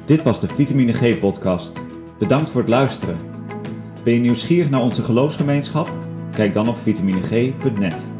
Dit 0.04 0.22
was 0.22 0.40
de 0.40 0.48
Vitamine 0.48 0.92
G 0.92 1.18
podcast. 1.18 1.80
Bedankt 2.18 2.50
voor 2.50 2.60
het 2.60 2.70
luisteren. 2.70 3.16
Ben 4.04 4.14
je 4.14 4.20
nieuwsgierig 4.20 4.70
naar 4.70 4.82
onze 4.82 5.02
geloofsgemeenschap? 5.02 5.98
Kijk 6.32 6.54
dan 6.54 6.68
op 6.68 6.78
vitamineg.net. 6.78 8.15